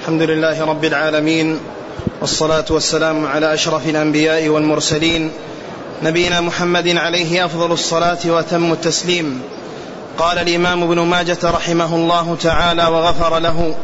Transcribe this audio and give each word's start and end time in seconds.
الحمد 0.00 0.22
لله 0.22 0.64
رب 0.64 0.84
العالمين 0.84 1.60
والصلاة 2.20 2.64
والسلام 2.70 3.26
على 3.26 3.54
أشرف 3.54 3.88
الأنبياء 3.88 4.48
والمرسلين 4.48 5.30
نبينا 6.02 6.40
محمد 6.40 6.88
عليه 6.88 7.44
أفضل 7.44 7.72
الصلاة 7.72 8.18
وأتم 8.26 8.72
التسليم. 8.72 9.42
قال 10.18 10.38
الإمام 10.38 10.82
ابن 10.82 11.00
ماجة 11.00 11.38
رحمه 11.44 11.94
الله 11.96 12.36
تعالى 12.42 12.86
وغفر 12.86 13.38
له 13.38 13.74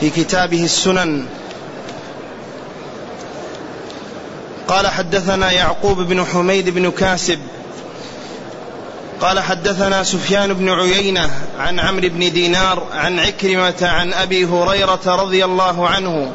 في 0.00 0.10
كتابه 0.10 0.64
السنن 0.64 1.26
قال 4.68 4.86
حدثنا 4.86 5.52
يعقوب 5.52 5.98
بن 6.00 6.24
حميد 6.24 6.68
بن 6.68 6.90
كاسب 6.90 7.38
قال 9.22 9.40
حدثنا 9.40 10.02
سفيان 10.02 10.52
بن 10.54 10.68
عيينة 10.68 11.30
عن 11.58 11.80
عمرو 11.80 12.08
بن 12.08 12.32
دينار 12.32 12.82
عن 12.92 13.18
عكرمة 13.18 13.74
عن 13.82 14.12
أبي 14.12 14.44
هريرة 14.44 15.00
رضي 15.06 15.44
الله 15.44 15.88
عنه 15.88 16.32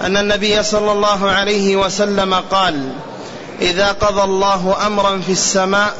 أن 0.00 0.16
النبي 0.16 0.62
صلى 0.62 0.92
الله 0.92 1.30
عليه 1.30 1.76
وسلم 1.76 2.34
قال 2.34 2.92
إذا 3.60 3.92
قضى 3.92 4.22
الله 4.22 4.86
أمرا 4.86 5.20
في 5.26 5.32
السماء 5.32 5.94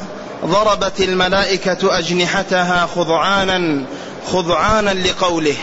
ضربت 0.45 1.01
الملائكة 1.01 1.99
أجنحتها 1.99 2.89
خضعانا 2.95 3.85
خضعانا 4.33 4.91
لقوله 4.91 5.57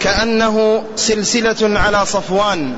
كأنه 0.00 0.84
سلسلة 0.96 1.80
على 1.80 2.06
صفوان 2.06 2.76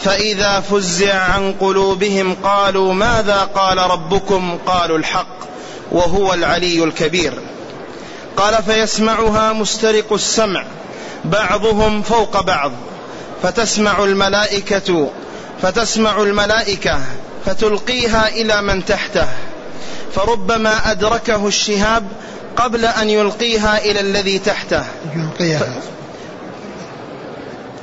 فإذا 0.00 0.60
فزع 0.60 1.14
عن 1.14 1.54
قلوبهم 1.60 2.36
قالوا 2.44 2.92
ماذا 2.92 3.48
قال 3.54 3.78
ربكم؟ 3.78 4.58
قالوا 4.66 4.98
الحق 4.98 5.51
وهو 5.92 6.34
العلي 6.34 6.84
الكبير. 6.84 7.32
قال 8.36 8.62
فيسمعها 8.62 9.52
مسترق 9.52 10.12
السمع 10.12 10.64
بعضهم 11.24 12.02
فوق 12.02 12.40
بعض 12.40 12.72
فتسمع 13.42 14.04
الملائكة 14.04 15.10
فتسمع 15.62 16.22
الملائكة 16.22 17.00
فتلقيها 17.46 18.28
إلى 18.28 18.62
من 18.62 18.84
تحته. 18.84 19.28
فربما 20.14 20.90
أدركه 20.90 21.46
الشهاب 21.46 22.04
قبل 22.56 22.84
أن 22.84 23.10
يلقيها 23.10 23.78
إلى 23.78 24.00
الذي 24.00 24.38
تحته. 24.38 24.84
يلقيها. 25.16 25.68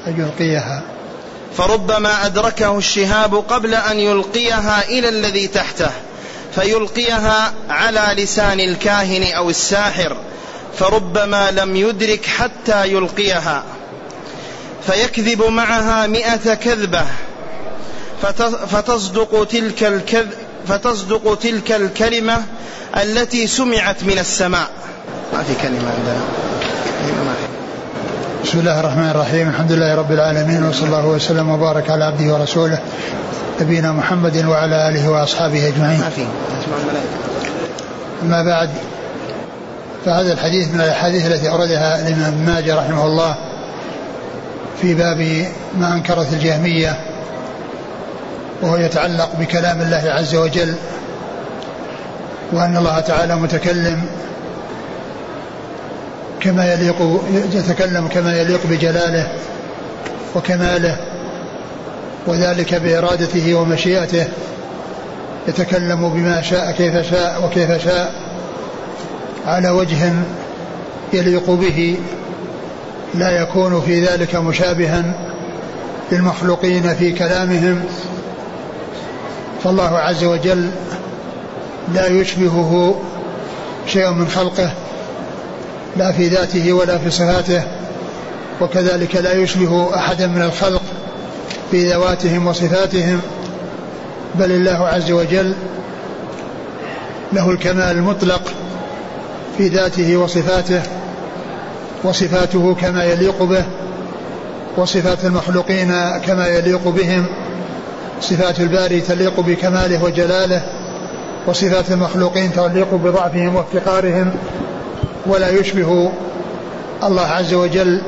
يلقيها. 0.08 0.82
فربما 1.58 2.26
أدركه 2.26 2.78
الشهاب 2.78 3.36
قبل 3.36 3.74
أن 3.76 4.00
يلقيها 4.00 4.84
إلى 4.90 5.10
الذي 5.10 5.48
تحته. 5.48 5.92
فيلقيها 6.56 7.54
على 7.70 8.24
لسان 8.24 8.60
الكاهن 8.60 9.34
أو 9.34 9.50
الساحر 9.50 10.18
فربما 10.78 11.52
لم 11.52 11.76
يدرك 11.76 12.26
حتى 12.26 12.88
يلقيها. 12.88 13.64
فيكذب 14.88 15.44
معها 15.44 16.08
مئة 16.08 16.54
كذبة 16.54 17.02
فتصدق 18.72 19.48
تلك 19.52 19.84
الكذب 19.84 20.30
فتصدق 20.68 21.38
تلك 21.42 21.72
الكلمة 21.72 22.44
التي 23.02 23.48
سمعت 23.48 24.04
من 24.04 24.20
السماء. 24.20 24.70
ما 25.34 25.44
في 25.44 25.54
كلمة 25.62 25.92
عندنا. 25.98 26.22
بسم 28.44 28.60
الله 28.60 28.80
الرحمن 28.80 29.10
الرحيم. 29.10 29.50
الحمد 29.50 29.72
لله 29.72 29.96
رب 29.96 30.12
العالمين 30.12 30.64
وصلى 30.64 30.86
الله 30.86 31.08
وسلم 31.08 31.50
وبارك 31.50 31.90
على 31.90 32.04
عبده 32.04 32.34
ورسوله 32.34 32.80
نبينا 33.62 33.92
محمد 33.92 34.46
وعلى 34.46 34.90
آله 34.90 35.10
وأصحابه 35.10 35.68
أجمعين. 35.68 36.00
ما 36.00 36.10
في 36.10 36.26
أما 38.24 38.44
بعد 38.44 38.70
فهذا 40.06 40.34
الحديث 40.34 40.68
من 40.68 40.82
الأحاديث 40.82 41.26
التي 41.26 41.50
أوردها 41.50 42.08
الإمام 42.08 42.34
ماجه 42.46 42.76
رحمه 42.76 43.06
الله 43.06 43.36
في 44.82 44.94
باب 44.94 45.46
ما 45.80 45.94
أنكرت 45.94 46.34
الجهمية 46.34 47.00
وهو 48.62 48.78
يتعلق 48.78 49.30
بكلام 49.40 49.82
الله 49.82 50.04
عز 50.12 50.36
وجل 50.36 50.76
وأن 52.52 52.78
الله 52.78 53.00
تعالى 53.00 53.36
متكلم 53.36 54.02
كما 56.40 56.74
يليق 56.74 57.22
يتكلم 57.54 58.08
كما 58.08 58.38
يليق 58.38 58.60
بجلاله 58.70 59.28
وكماله 60.36 60.98
وذلك 62.30 62.76
بإرادته 62.76 63.56
ومشيئته. 63.56 64.28
يتكلم 65.48 66.10
بما 66.10 66.42
شاء 66.42 66.72
كيف 66.72 67.10
شاء 67.12 67.46
وكيف 67.46 67.84
شاء 67.84 68.14
على 69.46 69.70
وجه 69.70 70.14
يليق 71.14 71.50
به. 71.50 71.98
لا 73.16 73.42
يكون 73.42 73.82
في 73.82 74.06
ذلك 74.06 74.36
مشابها 74.36 75.04
للمخلوقين 76.12 76.96
في 76.96 77.12
كلامهم. 77.12 77.84
فالله 79.64 79.98
عز 79.98 80.24
وجل 80.24 80.70
لا 81.94 82.08
يشبهه 82.08 83.02
شيء 83.88 84.12
من 84.12 84.28
خلقه 84.28 84.72
لا 85.98 86.12
في 86.12 86.28
ذاته 86.28 86.74
ولا 86.74 86.98
في 86.98 87.10
صفاته 87.10 87.64
وكذلك 88.62 89.16
لا 89.16 89.34
يشبه 89.34 89.96
أحدا 89.96 90.28
من 90.28 90.42
الخلق. 90.42 90.79
في 91.72 91.92
ذواتهم 91.92 92.48
وصفاتهم 92.48 93.22
بل 94.36 94.52
الله 94.52 94.88
عز 94.88 95.12
وجل 95.12 95.54
له 97.34 97.52
الكمال 97.52 97.98
المطلق 97.98 98.42
في 99.58 99.68
ذاته 99.68 100.18
وصفاته 100.18 100.82
وصفاته 102.04 102.76
كما 102.82 103.04
يليق 103.04 103.44
به 103.44 103.64
وصفات 104.78 105.26
المخلوقين 105.26 105.94
كما 106.26 106.48
يليق 106.48 106.88
بهم 106.88 107.26
صفات 108.22 108.60
الباري 108.60 109.02
تليق 109.02 109.40
بكماله 109.40 110.04
وجلاله 110.04 110.62
وصفات 111.48 111.92
المخلوقين 111.92 112.54
تليق 112.54 112.94
بضعفهم 112.94 113.56
وافتقارهم 113.56 114.32
ولا 115.26 115.50
يشبه 115.50 116.12
الله 117.04 117.22
عز 117.22 117.54
وجل 117.54 118.02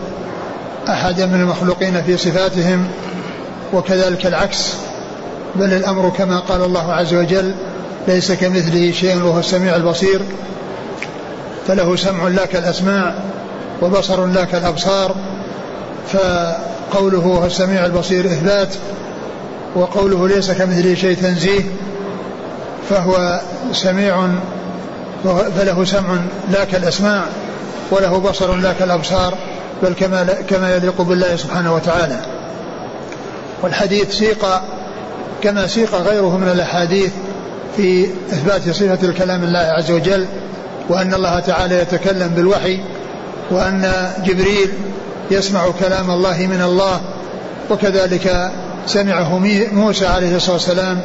احدا 0.90 1.26
من 1.26 1.42
المخلوقين 1.42 2.02
في 2.02 2.18
صفاتهم. 2.18 2.88
وكذلك 3.74 4.26
العكس 4.26 4.74
بل 5.56 5.74
الأمر 5.74 6.10
كما 6.18 6.40
قال 6.40 6.64
الله 6.64 6.94
عز 6.94 7.14
وجل 7.14 7.54
ليس 8.08 8.32
كمثله 8.32 8.92
شيء 8.92 9.24
وهو 9.24 9.40
السميع 9.40 9.76
البصير 9.76 10.22
فله 11.68 11.96
سمع 11.96 12.28
لا 12.28 12.46
كالأسماع 12.46 13.14
وبصر 13.82 14.26
لا 14.26 14.44
كالأبصار 14.44 15.16
فقوله 16.08 17.20
هو 17.20 17.46
السميع 17.46 17.86
البصير 17.86 18.26
إثبات 18.26 18.76
وقوله 19.76 20.28
ليس 20.28 20.52
كمثله 20.52 20.96
شيء 20.96 21.18
تنزيه 21.18 21.64
فهو 22.90 23.42
سميع 23.74 24.28
فله 25.58 25.86
سمع 25.86 26.18
لا 26.52 26.64
كالأسماع 26.64 27.24
وله 27.92 28.20
بصر 28.20 28.56
لا 28.56 28.74
كالأبصار 28.74 29.38
بل 29.84 29.94
كما 29.94 30.24
كما 30.50 30.76
يليق 30.76 31.02
بالله 31.02 31.36
سبحانه 31.36 31.76
وتعالى. 31.76 32.22
والحديث 33.64 34.14
سيق 34.14 34.46
كما 35.44 35.68
سيق 35.68 35.96
غيره 35.96 36.38
من 36.38 36.48
الأحاديث 36.48 37.12
في 37.78 38.08
إثبات 38.34 38.70
صفة 38.70 39.08
الكلام 39.08 39.44
الله 39.44 39.60
عز 39.60 39.92
وجل 39.92 40.26
وأن 40.90 41.14
الله 41.14 41.40
تعالى 41.40 41.80
يتكلم 41.80 42.28
بالوحي 42.28 42.80
وأن 43.52 43.92
جبريل 44.26 44.70
يسمع 45.32 45.66
كلام 45.80 46.12
الله 46.12 46.38
من 46.38 46.62
الله 46.62 47.02
وكذلك 47.70 48.52
سمعه 48.88 49.40
موسى 49.72 50.08
عليه 50.08 50.36
الصلاة 50.36 50.54
والسلام 50.54 51.02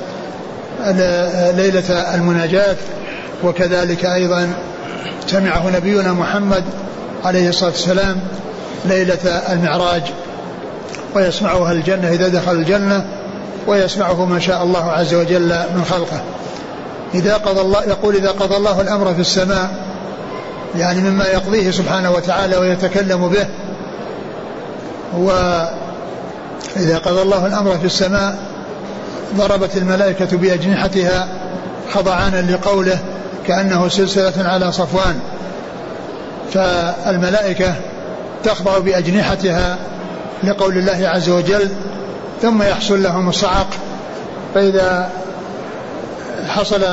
ليلة 1.57 2.15
المناجاة 2.15 2.77
وكذلك 3.45 4.05
أيضا 4.05 4.49
سمعه 5.27 5.71
نبينا 5.71 6.13
محمد 6.13 6.65
عليه 7.25 7.49
الصلاة 7.49 7.71
والسلام 7.71 8.21
ليلة 8.85 9.27
المعراج. 9.53 10.03
ويسمعها 11.17 11.73
الجنة 11.73 12.09
إذا 12.09 12.29
دخل 12.29 12.53
الجنة 12.53 13.07
ويسمعه 13.67 14.25
ما 14.25 14.41
شاء 14.41 14.63
الله 14.63 14.93
عز 14.93 15.15
وجل 15.15 15.49
من 15.49 15.85
خلقه. 15.91 16.21
إذا 17.15 17.37
قضى 17.37 17.61
الله 17.61 17.83
يقول 17.85 18.17
إذا 18.17 18.31
قضى 18.31 18.57
الله 18.57 18.81
الأمر 18.81 19.15
في 19.15 19.21
السماء 19.21 19.71
يعني 20.77 21.01
مما 21.01 21.25
يقضيه 21.25 21.71
سبحانه 21.71 22.11
وتعالى 22.11 22.57
ويتكلم 22.57 23.29
به 23.29 23.47
وإذا 25.17 26.99
قضى 26.99 27.23
الله 27.23 27.47
الأمر 27.47 27.79
في 27.79 27.87
السماء 27.87 28.37
ضربت 29.37 29.77
الملائكة 29.77 30.37
بأجنحتها 30.37 31.29
خضعانا 31.95 32.53
لقوله 32.53 32.99
كأنه 33.47 33.89
سلسلة 33.89 34.49
على 34.49 34.73
صفوان. 34.73 35.21
فالملائكة 36.53 37.75
تخضع 38.45 38.79
بأجنحتها 38.79 39.77
لقول 40.47 40.79
الله 40.79 41.09
عز 41.09 41.29
وجل 41.29 41.69
ثم 42.43 42.63
يحصل 42.63 43.03
لهم 43.03 43.29
الصعق 43.29 43.67
فإذا 44.55 45.11
حصل 46.49 46.85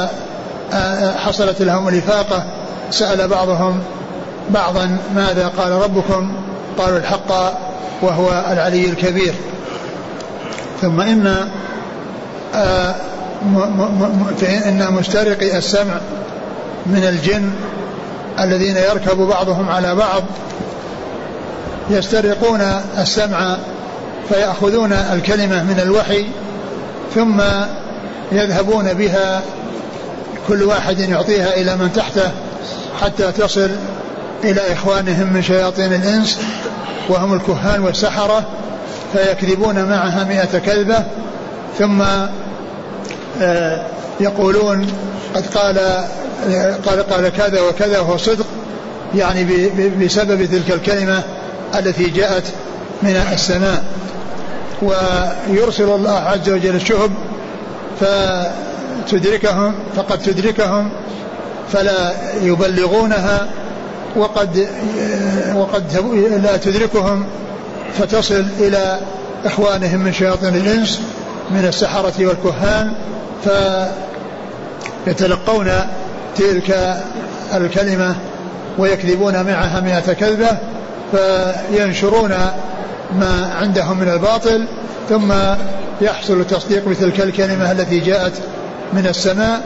حصلت 1.16 1.62
لهم 1.62 1.88
الإفاقة 1.88 2.44
سأل 2.92 3.28
بعضهم 3.28 3.80
بعضا 4.50 4.98
ماذا 5.16 5.52
قال 5.58 5.72
ربكم؟ 5.72 6.32
قالوا 6.78 6.98
الحق 6.98 7.32
وهو 8.02 8.46
العلي 8.52 8.86
الكبير. 8.86 9.34
ثم 10.82 11.02
إن 11.02 11.48
آه 12.56 12.96
إن 14.44 14.94
مسترقي 14.94 15.58
السمع 15.58 15.94
من 16.86 17.04
الجن 17.04 17.52
الذين 18.40 18.78
يركب 18.78 19.18
بعضهم 19.18 19.70
على 19.70 19.96
بعض 19.96 20.24
يسترقون 21.90 22.62
السمع 22.98 23.58
فيأخذون 24.30 24.94
الكلمة 24.94 25.64
من 25.64 25.80
الوحي 25.84 26.26
ثم 27.16 27.42
يذهبون 28.32 28.94
بها 28.94 29.42
كل 30.48 30.64
واحد 30.64 31.00
يعطيها 31.00 31.54
إلى 31.56 31.76
من 31.76 31.94
تحته 31.94 32.32
حتى 33.02 33.32
تصل 33.32 33.70
إلى 34.44 34.62
إخوانهم 34.74 35.34
من 35.34 35.42
شياطين 35.42 35.94
الإنس 35.94 36.40
وهم 37.10 37.34
الكهان 37.34 37.82
والسحرة 37.82 38.44
فيكذبون 39.14 39.84
معها 39.84 40.24
مئة 40.24 40.60
كذبة 40.60 41.04
ثم 41.80 42.02
آه، 43.42 43.86
يقولون 44.20 44.88
قد 45.36 45.46
قال 45.56 45.78
قال 46.86 47.10
قال 47.10 47.30
كذا 47.30 47.62
وكذا 47.62 48.00
وهو 48.00 48.18
صدق 48.18 48.46
يعني 49.16 49.70
بسبب 49.90 50.46
تلك 50.46 50.72
الكلمة 50.72 51.24
التي 51.76 52.10
جاءت 52.10 52.44
من 53.04 53.16
السماء 53.34 53.84
ويرسل 54.82 55.90
الله 55.90 56.12
عز 56.12 56.50
وجل 56.50 56.76
الشهب 56.76 57.12
فتدركهم 58.00 59.76
فقد 59.96 60.20
تدركهم 60.20 60.90
فلا 61.72 62.14
يبلغونها 62.42 63.50
وقد 64.16 64.68
وقد 65.56 65.84
لا 66.44 66.58
تدركهم 66.58 67.26
فتصل 68.00 68.46
إلى 68.60 69.00
إخوانهم 69.46 70.00
من 70.00 70.14
شياطين 70.14 70.56
الإنس 70.56 71.00
من 71.52 71.66
السحرة 71.66 72.14
والكهان 72.26 72.94
فيتلقون 75.06 75.72
تلك 76.36 76.98
الكلمة 77.54 78.16
ويكذبون 78.78 79.44
معها 79.44 79.80
مئة 79.80 80.14
كذبة 80.14 80.58
فينشرون 81.14 82.32
ما 83.20 83.54
عندهم 83.62 84.00
من 84.00 84.10
الباطل 84.10 84.68
ثم 85.10 85.34
يحصل 86.02 86.48
تصديق 86.48 86.88
بتلك 86.90 87.22
الكلمة 87.22 87.72
التي 87.72 88.00
جاءت 88.00 88.34
من 88.94 89.08
السماء 89.08 89.62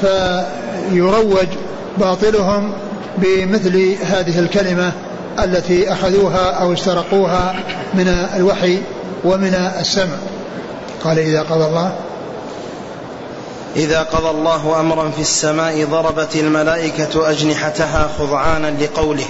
فيروج 0.00 1.48
باطلهم 1.98 2.72
بمثل 3.18 3.96
هذه 4.04 4.38
الكلمة 4.38 4.92
التي 5.44 5.92
أخذوها 5.92 6.50
أو 6.50 6.72
استرقوها 6.72 7.54
من 7.94 8.08
الوحي 8.08 8.78
ومن 9.24 9.54
السمع. 9.80 10.16
قال 11.04 11.18
إذا 11.18 11.42
قضى 11.42 11.64
الله. 11.64 11.92
إذا 13.76 14.02
قضى 14.02 14.30
الله 14.30 14.80
أمرا 14.80 15.10
في 15.10 15.20
السماء 15.20 15.84
ضربت 15.84 16.36
الملائكة 16.36 17.30
أجنحتها 17.30 18.08
خضعانا 18.18 18.74
لقوله. 18.80 19.26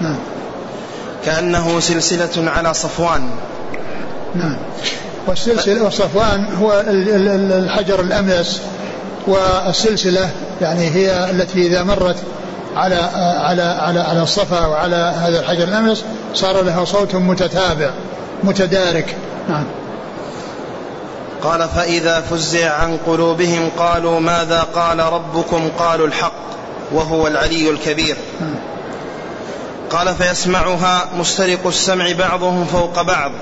نعم. 0.00 0.16
كأنه 1.26 1.80
سلسلة 1.80 2.50
على 2.50 2.74
صفوان. 2.74 3.30
نعم. 4.34 4.56
والسلسلة 5.26 5.84
والصفوان 5.84 6.54
هو 6.54 6.84
الحجر 6.86 8.00
الأملس 8.00 8.60
والسلسلة 9.26 10.30
يعني 10.60 10.90
هي 10.90 11.30
التي 11.30 11.66
إذا 11.66 11.82
مرت 11.82 12.16
على 12.76 12.94
على 13.40 13.62
على 13.62 14.00
على 14.00 14.22
الصفا 14.22 14.66
وعلى 14.66 14.96
هذا 14.96 15.40
الحجر 15.40 15.64
الأملس 15.64 16.04
صار 16.34 16.62
لها 16.62 16.84
صوت 16.84 17.14
متتابع 17.14 17.90
متدارك. 18.44 19.16
نعم. 19.48 19.64
قال 21.42 21.68
فإذا 21.68 22.20
فزع 22.20 22.72
عن 22.72 22.98
قلوبهم 23.06 23.70
قالوا 23.78 24.20
ماذا 24.20 24.60
قال 24.74 24.98
ربكم؟ 24.98 25.68
قالوا 25.78 26.06
الحق 26.06 26.46
وهو 26.92 27.26
العلي 27.26 27.70
الكبير. 27.70 28.16
نعم. 28.40 28.75
قال 29.90 30.14
فيسمعها 30.14 31.08
مسترق 31.18 31.66
السمع 31.66 32.12
بعضهم 32.18 32.64
فوق 32.64 33.02
بعض 33.02 33.32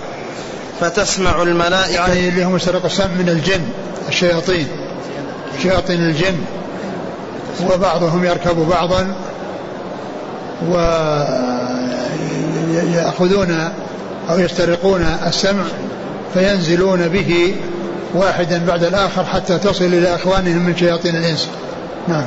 فتسمع 0.81 1.43
الملائكة. 1.43 1.94
يعني 1.94 2.29
اللي 2.29 2.44
هو 2.44 2.50
مسترق 2.50 2.85
السمع 2.85 3.06
من 3.06 3.29
الجن 3.29 3.69
الشياطين 4.08 4.69
شياطين 5.62 6.00
الجن. 6.00 6.37
وبعضهم 7.70 8.25
يركب 8.25 8.56
بعضا 8.56 9.14
ويأخذون 12.82 13.70
أو 14.31 14.38
يسترقون 14.38 15.02
السمع 15.26 15.64
فينزلون 16.35 17.08
به 17.08 17.55
واحدا 18.14 18.67
بعد 18.67 18.85
الآخر 18.85 19.25
حتى 19.25 19.58
تصل 19.58 19.85
إلى 19.85 20.14
إخوانهم 20.14 20.67
من 20.67 20.76
شياطين 20.76 21.17
الإنس. 21.17 21.49
نعم. 22.08 22.25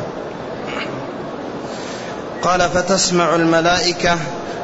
قال 2.42 2.62
فتسمع 2.62 3.36
الملائكة 3.36 4.18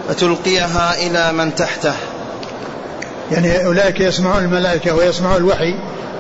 فتلقيها 0.10 0.94
إلى 1.08 1.34
من 1.34 1.56
تحته. 1.56 1.94
يعني 3.32 3.66
أولئك 3.66 4.00
يسمعون 4.00 4.44
الملائكة 4.44 4.96
ويسمعون 4.96 5.38
الوحي 5.38 5.76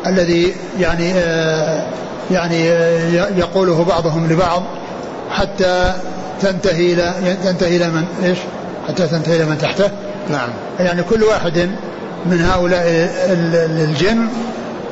الذي 0.07 0.55
يعني 0.79 1.13
آه 1.13 1.87
يعني 2.31 2.69
آه 2.69 3.29
يقوله 3.37 3.83
بعضهم 3.83 4.31
لبعض 4.31 4.63
حتى 5.29 5.93
تنتهي 6.41 6.93
إلى 6.93 7.37
تنتهي 7.43 7.77
إلى 7.77 7.87
من 7.87 8.05
إيش؟ 8.23 8.37
حتى 8.87 9.07
تنتهي 9.07 9.35
إلى 9.35 9.45
من 9.45 9.57
تحته. 9.57 9.89
نعم. 10.29 10.49
يعني 10.79 11.03
كل 11.03 11.23
واحد 11.23 11.69
من 12.25 12.41
هؤلاء 12.41 12.83
الجن 13.89 14.27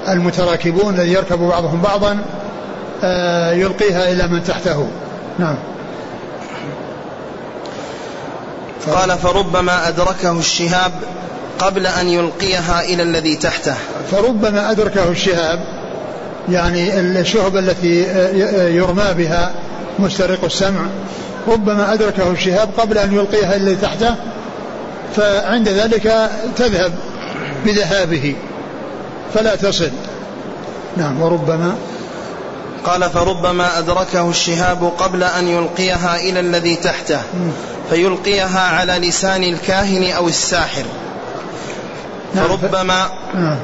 المتراكبون 0.09 0.95
الذي 0.95 1.13
يركب 1.13 1.39
بعضهم 1.39 1.81
بعضا 1.81 2.17
آه 3.03 3.51
يلقيها 3.51 4.11
إلى 4.11 4.27
من 4.27 4.43
تحته. 4.43 4.87
نعم. 5.39 5.55
قال 8.87 9.17
فربما 9.17 9.87
أدركه 9.87 10.39
الشهاب 10.39 10.91
قبل 11.59 11.87
أن 11.87 12.07
يلقيها 12.07 12.81
إلى 12.81 13.03
الذي 13.03 13.35
تحته. 13.35 13.75
فربما 14.11 14.71
أدركه 14.71 15.09
الشهاب 15.09 15.59
يعني 16.49 16.99
الشهب 16.99 17.57
التي 17.57 18.03
يرمى 18.75 19.13
بها 19.17 19.51
مسترق 19.99 20.43
السمع 20.43 20.81
ربما 21.47 21.93
أدركه 21.93 22.31
الشهاب 22.31 22.69
قبل 22.77 22.97
أن 22.97 23.13
يلقيها 23.13 23.55
إلى 23.55 23.63
الذي 23.63 23.75
تحته 23.75 24.15
فعند 25.15 25.69
ذلك 25.69 26.29
تذهب 26.57 26.93
بذهابه 27.65 28.35
فلا 29.33 29.55
تصل. 29.55 29.91
نعم 30.97 31.21
وربما 31.21 31.75
قال 32.85 33.09
فربما 33.09 33.79
أدركه 33.79 34.29
الشهاب 34.29 34.83
قبل 34.97 35.23
أن 35.23 35.47
يلقيها 35.47 36.15
إلى 36.15 36.39
الذي 36.39 36.75
تحته 36.75 37.21
فيلقيها 37.89 38.59
على 38.59 39.07
لسان 39.07 39.43
الكاهن 39.43 40.11
أو 40.11 40.27
الساحر 40.27 40.83
نعم، 42.35 42.47
فربما 42.47 43.09
نعم. 43.33 43.57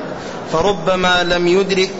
فربما 0.52 1.24
لم 1.24 1.48
يدرك 1.48 1.92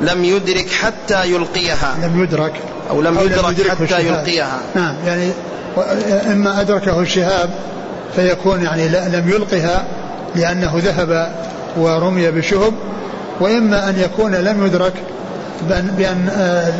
لم 0.00 0.24
يدرك 0.24 0.70
حتى 0.70 1.30
يلقيها 1.30 1.96
لم 2.02 2.22
يدرك 2.22 2.52
أو 2.90 3.02
لم 3.02 3.18
يدرك, 3.18 3.38
أو 3.38 3.50
لم 3.50 3.52
يدرك 3.52 3.92
حتى. 3.92 4.06
يلقيها 4.06 4.60
نعم 4.74 4.94
يعني 5.06 5.30
إما 6.32 6.60
أدركه 6.60 7.00
الشهاب 7.00 7.50
فيكون 8.16 8.62
يعني 8.62 8.88
لم 8.88 9.28
يلقها 9.28 9.84
لأنه 10.34 10.72
ذهب 10.76 11.32
ورمي 11.76 12.30
بشهب 12.30 12.74
وإما 13.40 13.88
أن 13.88 14.00
يكون 14.00 14.34
لم 14.34 14.66
يدرك 14.66 14.92
بأن 15.70 16.28
آه، 16.28 16.70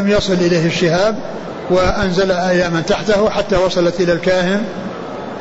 لم 0.00 0.08
يصل 0.08 0.32
إليه 0.32 0.66
الشهاب 0.66 1.16
وأنزل 1.70 2.28
من 2.70 2.82
تحته 2.86 3.30
حتى 3.30 3.56
وصلت 3.56 4.00
إلى 4.00 4.12
الكاهن 4.12 4.64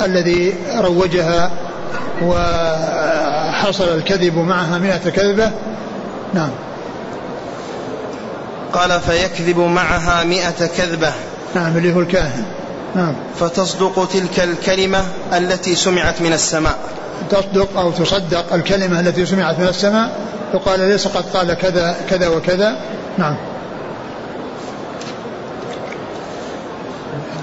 الذي 0.01 0.53
روجها 0.77 1.51
وحصل 2.21 3.95
الكذب 3.95 4.37
معها 4.37 4.77
مئة 4.77 5.09
كذبة. 5.09 5.51
نعم. 6.33 6.49
قال 8.73 9.01
فيكذب 9.01 9.59
معها 9.59 10.23
مئة 10.23 10.65
كذبة. 10.77 11.11
نعم 11.55 11.77
اللي 11.77 11.95
هو 11.95 11.99
الكاهن. 11.99 12.43
نعم. 12.95 13.13
فتصدق 13.39 14.07
تلك 14.13 14.39
الكلمة 14.39 15.03
التي 15.33 15.75
سمعت 15.75 16.21
من 16.21 16.33
السماء. 16.33 16.77
تصدق 17.29 17.79
أو 17.79 17.91
تصدق 17.91 18.53
الكلمة 18.53 18.99
التي 18.99 19.25
سمعت 19.25 19.59
من 19.59 19.67
السماء 19.67 20.11
يقال 20.53 20.79
ليس 20.79 21.07
قد 21.07 21.23
قال 21.33 21.53
كذا 21.53 21.95
كذا 22.09 22.27
وكذا. 22.27 22.75
نعم. 23.17 23.35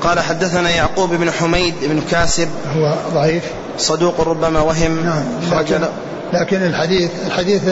قال 0.03 0.21
حدثنا 0.21 0.71
يعقوب 0.71 1.15
بن 1.15 1.31
حميد 1.31 1.75
بن 1.83 2.01
كاسب 2.11 2.49
هو 2.77 2.95
ضعيف. 3.15 3.45
صدوق 3.79 4.21
ربما 4.21 4.61
وهم 4.61 5.05
نعم 5.05 5.25
لكن, 5.53 5.81
لكن 6.33 6.63
الحديث 6.63 7.11
الحديث 7.27 7.63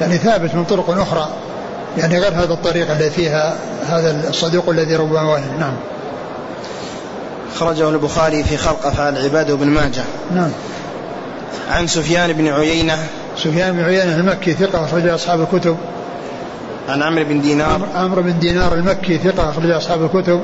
يعني 0.00 0.18
ثابت 0.18 0.54
من 0.54 0.64
طرق 0.64 0.90
أخرى 0.90 1.28
يعني 1.98 2.18
غير 2.18 2.32
هذا 2.32 2.52
الطريق 2.52 2.90
الذي 2.90 3.10
فيها 3.10 3.56
هذا 3.88 4.28
الصدوق 4.28 4.68
الذي 4.68 4.96
ربما 4.96 5.22
وهم. 5.22 5.58
نعم. 5.60 5.76
خرجه 7.56 7.88
البخاري 7.88 8.44
في 8.44 8.56
خلق 8.56 8.86
أفعال 8.86 9.16
العباد 9.16 9.50
وابن 9.50 9.66
ماجه. 9.66 10.04
نعم. 10.34 10.50
عن 11.70 11.86
سفيان 11.86 12.32
بن 12.32 12.48
عيينة. 12.48 13.06
سفيان 13.36 13.72
بن 13.72 13.84
عيينة 13.84 14.16
المكي 14.16 14.52
ثقة 14.52 14.84
أخرج 14.84 15.08
أصحاب 15.08 15.40
الكتب. 15.40 15.76
عن 16.88 17.02
عمرو 17.02 17.24
بن 17.24 17.40
دينار. 17.40 17.80
عمرو 17.94 18.22
بن 18.22 18.38
دينار 18.38 18.74
المكي 18.74 19.18
ثقة 19.18 19.50
أخرج 19.50 19.70
أصحاب 19.70 20.04
الكتب. 20.04 20.42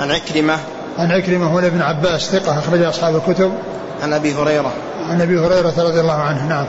عن 0.00 0.10
عكرمة. 0.10 0.58
عن 0.98 1.12
عكرمة 1.12 1.46
هو 1.46 1.58
ابن 1.58 1.82
عباس 1.82 2.22
ثقة 2.22 2.58
أخرج 2.58 2.82
أصحاب 2.82 3.16
الكتب. 3.16 3.52
عن 4.02 4.12
أبي 4.12 4.34
هريرة. 4.34 4.72
عن 5.08 5.20
أبي 5.20 5.38
هريرة 5.38 5.74
رضي 5.78 6.00
الله 6.00 6.20
عنه 6.20 6.48
نعم. 6.48 6.66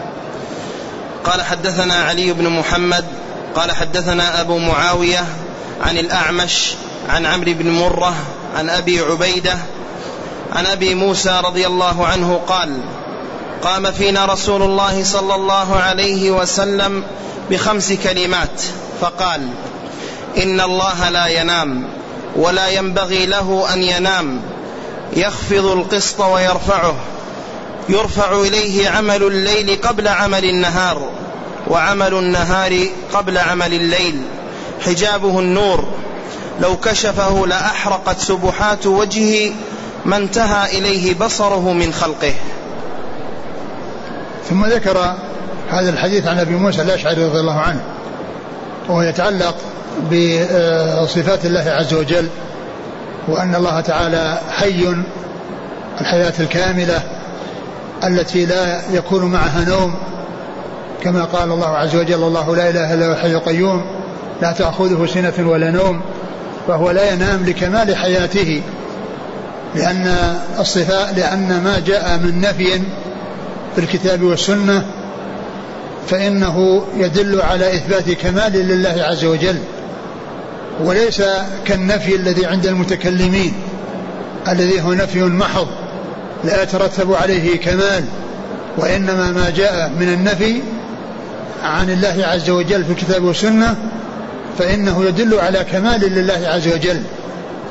قال 1.23 1.41
حدثنا 1.41 1.93
علي 1.93 2.33
بن 2.33 2.49
محمد. 2.49 3.05
قال 3.55 3.71
حدثنا 3.71 4.41
أبو 4.41 4.57
معاوية 4.57 5.25
عن 5.81 5.97
الأعمش 5.97 6.75
عن 7.09 7.25
عمرو 7.25 7.53
بن 7.53 7.69
مرة 7.69 8.13
عن 8.57 8.69
أبي 8.69 8.99
عبيدة 8.99 9.57
عن 10.53 10.65
أبي 10.65 10.95
موسى 10.95 11.41
رضي 11.45 11.67
الله 11.67 12.05
عنه 12.05 12.41
قال 12.47 12.83
قام 13.63 13.91
فينا 13.91 14.25
رسول 14.25 14.61
الله 14.61 15.03
صلى 15.03 15.35
الله 15.35 15.75
عليه 15.75 16.31
وسلم 16.31 17.03
بخمس 17.51 17.93
كلمات 17.93 18.61
فقال 19.01 19.49
إن 20.37 20.61
الله 20.61 21.09
لا 21.09 21.27
ينام 21.27 21.87
ولا 22.35 22.69
ينبغي 22.69 23.25
له 23.25 23.73
أن 23.73 23.83
ينام 23.83 24.41
يخفض 25.13 25.65
القسط 25.65 26.19
ويرفعه 26.19 26.95
يرفع 27.89 28.31
إليه 28.31 28.89
عمل 28.89 29.23
الليل 29.23 29.81
قبل 29.81 30.07
عمل 30.07 30.45
النهار 30.45 31.09
وعمل 31.67 32.13
النهار 32.13 32.79
قبل 33.13 33.37
عمل 33.37 33.73
الليل 33.73 34.21
حجابه 34.85 35.39
النور 35.39 35.85
لو 36.61 36.77
كشفه 36.77 37.47
لأحرقت 37.47 38.19
سبحات 38.19 38.85
وجهه 38.87 39.51
ما 40.05 40.17
انتهى 40.17 40.77
إليه 40.77 41.13
بصره 41.13 41.73
من 41.73 41.93
خلقه. 41.93 42.33
ثم 44.49 44.65
ذكر 44.65 45.15
هذا 45.71 45.89
الحديث 45.89 46.27
عن 46.27 46.39
أبي 46.39 46.55
موسى 46.55 46.81
الأشعري 46.81 47.25
رضي 47.25 47.39
الله 47.39 47.59
عنه 47.59 47.81
وهو 48.89 49.01
يتعلق 49.01 49.55
بصفات 50.11 51.45
الله 51.45 51.65
عز 51.67 51.93
وجل 51.93 52.27
وأن 53.27 53.55
الله 53.55 53.81
تعالى 53.81 54.39
حي 54.49 54.95
الحياة 56.01 56.33
الكاملة 56.39 57.01
التي 58.03 58.45
لا 58.45 58.81
يكون 58.91 59.25
معها 59.25 59.65
نوم 59.67 59.95
كما 61.03 61.23
قال 61.23 61.51
الله 61.51 61.67
عز 61.67 61.95
وجل 61.95 62.23
الله 62.23 62.55
لا 62.55 62.69
إله 62.69 62.93
إلا 62.93 63.07
هو 63.07 63.11
الحي 63.11 63.31
القيوم 63.31 63.81
لا 64.41 64.51
تأخذه 64.51 65.05
سنة 65.05 65.49
ولا 65.49 65.71
نوم 65.71 66.01
فهو 66.67 66.91
لا 66.91 67.13
ينام 67.13 67.45
لكمال 67.45 67.95
حياته 67.95 68.61
لأن 69.75 70.37
الصفاء 70.59 71.13
لأن 71.15 71.61
ما 71.63 71.81
جاء 71.85 72.17
من 72.17 72.41
نفي 72.41 72.81
في 73.75 73.81
الكتاب 73.81 74.23
والسنة 74.23 74.85
فإنه 76.07 76.85
يدل 76.95 77.41
على 77.41 77.75
إثبات 77.75 78.11
كمال 78.11 78.53
لله 78.53 78.95
عز 78.97 79.25
وجل 79.25 79.57
وليس 80.83 81.21
كالنفي 81.65 82.15
الذي 82.15 82.45
عند 82.45 82.65
المتكلمين 82.65 83.53
الذي 84.47 84.81
هو 84.81 84.93
نفي 84.93 85.23
محض 85.23 85.67
لا 86.43 86.63
يترتب 86.63 87.13
عليه 87.13 87.59
كمال 87.59 88.03
وإنما 88.77 89.31
ما 89.31 89.49
جاء 89.49 89.91
من 89.99 90.13
النفي 90.13 90.61
عن 91.63 91.89
الله 91.89 92.25
عز 92.27 92.49
وجل 92.49 92.85
في 92.85 92.91
الكتاب 92.91 93.23
والسنة 93.23 93.75
فإنه 94.59 95.05
يدل 95.05 95.39
على 95.39 95.65
كمال 95.71 96.01
لله 96.01 96.47
عز 96.47 96.67
وجل. 96.67 97.01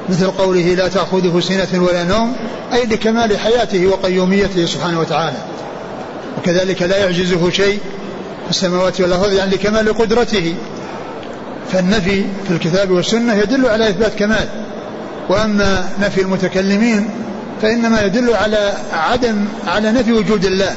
مثل 0.09 0.31
قوله 0.31 0.75
لا 0.75 0.89
تأخذه 0.89 1.41
سنة 1.41 1.83
ولا 1.83 2.05
نوم 2.05 2.37
أي 2.73 2.85
لكمال 2.85 3.39
حياته 3.39 3.87
وقيوميته 3.87 4.67
سبحانه 4.67 5.01
وتعالى. 5.01 5.37
وكذلك 6.45 6.83
لا 6.83 6.97
يعجزه 6.97 7.51
شيء 7.51 7.79
في 8.45 8.51
السماوات 8.51 9.01
والأرض 9.01 9.33
يعني 9.33 9.51
لكمال 9.51 9.99
قدرته. 9.99 10.55
فالنفي 11.73 12.25
في 12.45 12.51
الكتاب 12.51 12.91
والسنة 12.91 13.35
يدل 13.35 13.67
على 13.67 13.89
إثبات 13.89 14.15
كمال. 14.15 14.49
وأما 15.29 15.89
نفي 16.01 16.21
المتكلمين 16.21 17.11
فإنما 17.63 18.03
يدل 18.03 18.35
على 18.35 18.73
عدم 18.93 19.45
على 19.67 19.93
نفي 19.93 20.13
وجود 20.13 20.45
الله. 20.45 20.75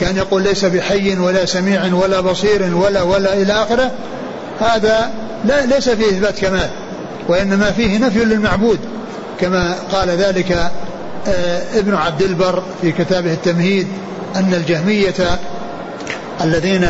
كان 0.00 0.16
يقول 0.16 0.42
ليس 0.42 0.64
بحي 0.64 1.16
ولا 1.16 1.44
سميع 1.44 1.94
ولا 1.94 2.20
بصير 2.20 2.76
ولا 2.76 3.02
ولا 3.02 3.34
إلى 3.34 3.52
آخره. 3.52 3.90
هذا 4.60 5.10
لا 5.44 5.66
ليس 5.66 5.88
فيه 5.88 6.06
إثبات 6.06 6.38
كمال 6.38 6.70
وإنما 7.28 7.70
فيه 7.70 7.98
نفي 7.98 8.24
للمعبود 8.24 8.78
كما 9.40 9.74
قال 9.92 10.08
ذلك 10.08 10.70
ابن 11.74 11.94
عبد 11.94 12.22
البر 12.22 12.62
في 12.82 12.92
كتابه 12.92 13.32
التمهيد 13.32 13.88
أن 14.36 14.54
الجهمية 14.54 15.38
الذين 16.40 16.86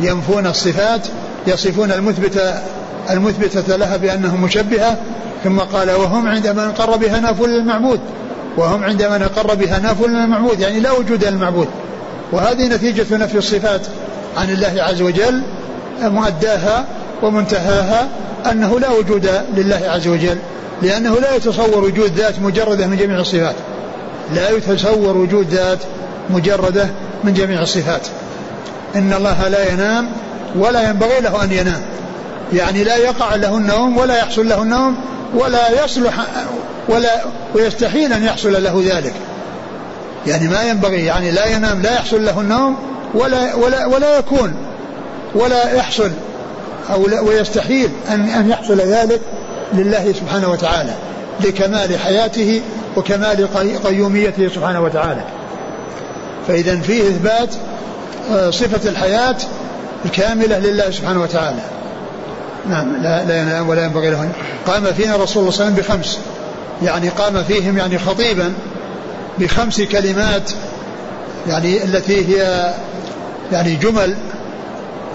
ينفون 0.00 0.46
الصفات 0.46 1.00
يصفون 1.46 1.92
المثبتة 1.92 2.54
المثبتة 3.10 3.76
لها 3.76 3.96
بأنه 3.96 4.36
مشبهة 4.36 4.96
ثم 5.44 5.58
قال 5.58 5.90
وهم 5.90 6.28
عندما 6.28 6.66
نقر 6.66 6.96
بها 6.96 7.20
نافوا 7.20 7.46
للمعبود 7.46 8.00
وهم 8.56 8.84
عندما 8.84 9.18
نقر 9.18 9.54
بها 9.54 9.78
نافوا 9.78 10.06
للمعبود 10.06 10.60
يعني 10.60 10.80
لا 10.80 10.92
وجود 10.92 11.24
للمعبود 11.24 11.68
وهذه 12.32 12.66
نتيجة 12.68 13.16
نفي 13.16 13.38
الصفات 13.38 13.80
عن 14.36 14.50
الله 14.50 14.82
عز 14.82 15.02
وجل 15.02 15.42
مؤداها 16.02 16.84
ومنتهاها 17.22 18.08
أنه 18.50 18.80
لا 18.80 18.90
وجود 18.90 19.30
لله 19.56 19.80
عز 19.88 20.08
وجل 20.08 20.38
لأنه 20.82 21.20
لا 21.20 21.36
يتصور 21.36 21.84
وجود 21.84 22.12
ذات 22.12 22.38
مجردة 22.38 22.86
من 22.86 22.96
جميع 22.96 23.20
الصفات. 23.20 23.54
لا 24.34 24.50
يتصور 24.50 25.16
وجود 25.16 25.48
ذات 25.48 25.78
مجردة 26.30 26.86
من 27.24 27.34
جميع 27.34 27.62
الصفات. 27.62 28.06
إن 28.94 29.12
الله 29.12 29.48
لا 29.48 29.72
ينام 29.72 30.08
ولا 30.56 30.90
ينبغي 30.90 31.20
له 31.20 31.44
أن 31.44 31.52
ينام. 31.52 31.80
يعني 32.52 32.84
لا 32.84 32.96
يقع 32.96 33.34
له 33.34 33.56
النوم 33.56 33.96
ولا 33.96 34.18
يحصل 34.18 34.48
له 34.48 34.62
النوم 34.62 34.96
ولا 35.34 35.84
يصلح 35.84 36.14
ولا 36.88 37.24
ويستحيل 37.54 38.12
أن 38.12 38.24
يحصل 38.24 38.62
له 38.62 38.82
ذلك. 38.86 39.14
يعني 40.26 40.48
ما 40.48 40.62
ينبغي 40.62 41.04
يعني 41.04 41.30
لا 41.30 41.46
ينام 41.46 41.82
لا 41.82 41.94
يحصل 41.94 42.24
له 42.24 42.40
النوم 42.40 42.76
ولا 43.14 43.54
ولا 43.54 43.86
ولا 43.86 44.18
يكون 44.18 44.54
ولا 45.34 45.72
يحصل 45.72 46.10
أو 46.90 47.06
لا 47.06 47.20
ويستحيل 47.20 47.90
أن 48.08 48.28
أن 48.28 48.50
يحصل 48.50 48.76
ذلك 48.76 49.20
لله 49.74 50.12
سبحانه 50.12 50.50
وتعالى 50.50 50.94
لكمال 51.40 51.98
حياته 51.98 52.62
وكمال 52.96 53.48
قيوميته 53.84 54.48
سبحانه 54.48 54.80
وتعالى. 54.80 55.24
فإذا 56.48 56.76
فيه 56.76 57.02
إثبات 57.02 57.54
آه، 58.32 58.50
صفة 58.50 58.90
الحياة 58.90 59.36
الكاملة 60.04 60.58
لله 60.58 60.90
سبحانه 60.90 61.22
وتعالى. 61.22 61.60
نعم 62.68 62.96
لا, 63.02 63.24
لا 63.24 63.42
ينام 63.42 63.68
ولا 63.68 63.84
ينبغي 63.84 64.10
له 64.10 64.28
قام 64.66 64.84
فينا 64.84 65.16
رسول 65.16 65.16
الله 65.16 65.26
صلى 65.26 65.38
الله 65.40 65.52
عليه 65.60 65.72
وسلم 65.72 65.74
بخمس. 65.74 66.18
يعني 66.82 67.08
قام 67.08 67.44
فيهم 67.44 67.78
يعني 67.78 67.98
خطيبا 67.98 68.52
بخمس 69.38 69.80
كلمات 69.80 70.50
يعني 71.48 71.84
التي 71.84 72.28
هي 72.28 72.72
يعني 73.52 73.74
جمل 73.74 74.16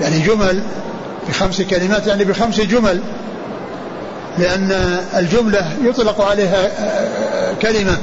يعني 0.01 0.19
جمل 0.19 0.61
بخمس 1.29 1.61
كلمات 1.61 2.07
يعني 2.07 2.23
بخمس 2.23 2.61
جمل 2.61 3.01
لأن 4.37 4.71
الجملة 5.17 5.65
يطلق 5.83 6.21
عليها 6.21 6.69
كلمة 7.61 7.97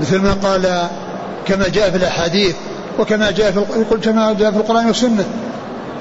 مثل 0.00 0.18
ما 0.18 0.32
قال 0.32 0.88
كما 1.46 1.68
جاء 1.68 1.90
في 1.90 1.96
الأحاديث 1.96 2.54
وكما 2.98 3.30
جاء 3.30 3.52
في 3.52 3.84
كما 4.02 4.32
جاء 4.32 4.50
في 4.50 4.56
القرآن 4.56 4.86
والسنة 4.86 5.24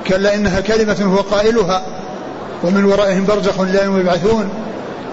كلا 0.08 0.36
إنها 0.36 0.60
كلمة 0.60 1.16
هو 1.16 1.22
قائلها 1.22 1.84
ومن 2.64 2.86
ورائهم 2.86 3.26
برزخ 3.26 3.62
لا 3.62 3.84
يبعثون 3.84 4.50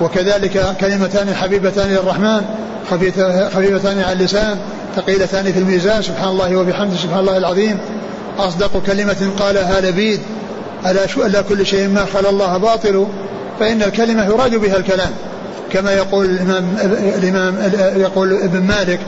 وكذلك 0.00 0.76
كلمتان 0.80 1.34
حبيبتان 1.34 1.88
للرحمن 1.88 2.42
خفيفتان 3.54 3.98
على 4.00 4.12
اللسان 4.12 4.58
ثقيلتان 4.96 5.52
في 5.52 5.58
الميزان 5.58 6.02
سبحان 6.02 6.28
الله 6.28 6.56
وبحمده 6.56 6.96
سبحان 6.96 7.20
الله 7.20 7.36
العظيم 7.36 7.78
أصدق 8.38 8.82
كلمة 8.86 9.30
قالها 9.38 9.80
لبيد 9.80 10.20
شو 11.06 11.26
ألا 11.26 11.42
كل 11.42 11.66
شيء 11.66 11.88
ما 11.88 12.04
خلا 12.04 12.30
الله 12.30 12.56
باطل 12.56 13.06
فإن 13.60 13.82
الكلمة 13.82 14.24
يراد 14.24 14.54
بها 14.54 14.76
الكلام. 14.76 15.10
كما 15.72 15.92
يقول 15.92 16.24
الإمام, 16.26 16.76
الإمام 17.18 17.72
يقول 17.96 18.32
ابن 18.32 18.62
مالك 18.62 19.00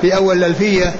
في 0.00 0.16
أول 0.16 0.36
الألفية 0.36 0.94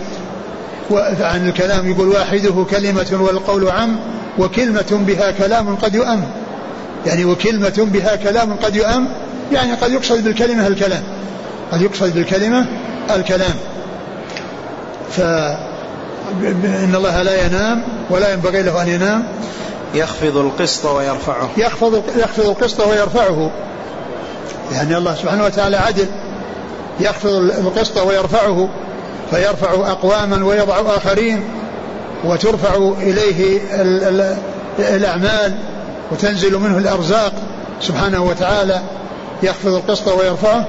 عن 1.21 1.49
الكلام 1.49 1.90
يقول 1.90 2.09
واحدة 2.09 2.64
كلمة 2.71 3.07
والقول 3.12 3.71
عم 3.71 3.97
وكلمة 4.38 5.00
بها 5.07 5.31
كلام 5.31 5.76
قد 5.76 5.95
يؤم. 5.95 6.25
يعني 7.07 7.25
وكلمة 7.25 7.88
بها 7.93 8.16
كلام 8.16 8.55
قد 8.55 8.76
يؤم 8.76 9.09
يعني 9.52 9.73
قد 9.73 9.93
يقصد 9.93 10.25
بالكلمة 10.25 10.66
الكلام. 10.66 11.02
قد 11.73 11.83
يقصد 11.83 12.14
بالكلمة 12.14 12.66
الكلام. 13.16 13.55
ف 15.11 15.21
إن 16.64 16.95
الله 16.95 17.23
لا 17.23 17.47
ينام 17.47 17.83
ولا 18.11 18.33
ينبغي 18.33 18.62
له 18.62 18.83
أن 18.83 18.88
ينام. 18.88 19.23
يخفض 19.95 20.37
القسط 20.37 20.85
ويرفعه. 20.85 21.50
يخفض 21.57 22.02
يخفض 22.16 22.47
القسط 22.47 22.87
ويرفعه. 22.87 23.50
يعني 24.73 24.97
الله 24.97 25.14
سبحانه 25.14 25.45
وتعالى 25.45 25.76
عدل. 25.76 26.07
يخفض 27.00 27.31
القسط 27.35 27.99
ويرفعه 27.99 28.69
فيرفع 29.31 29.71
أقواما 29.71 30.45
ويضع 30.45 30.81
آخرين 30.97 31.45
وترفع 32.25 32.75
إليه 33.00 33.61
الأعمال 34.78 35.55
وتنزل 36.12 36.59
منه 36.59 36.78
الأرزاق 36.78 37.33
سبحانه 37.81 38.25
وتعالى. 38.25 38.81
يخفض 39.43 39.75
القسط 39.75 40.09
ويرفعه. 40.09 40.66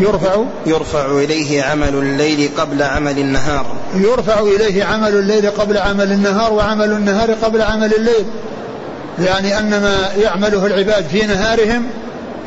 يرفع 0.00 0.44
يرفع 0.66 1.06
إليه 1.06 1.62
عمل 1.62 1.94
الليل 1.94 2.50
قبل 2.58 2.82
عمل 2.82 3.18
النهار. 3.18 3.66
يرفع 3.94 4.40
إليه 4.40 4.84
عمل 4.84 5.14
الليل 5.16 5.50
قبل 5.50 5.78
عمل 5.78 6.12
النهار 6.12 6.52
وعمل 6.52 6.92
النهار 6.92 7.32
قبل 7.32 7.62
عمل 7.62 7.94
الليل. 7.94 8.24
يعني 9.18 9.58
أن 9.58 9.70
ما 9.70 10.08
يعمله 10.22 10.66
العباد 10.66 11.04
في 11.04 11.26
نهارهم 11.26 11.86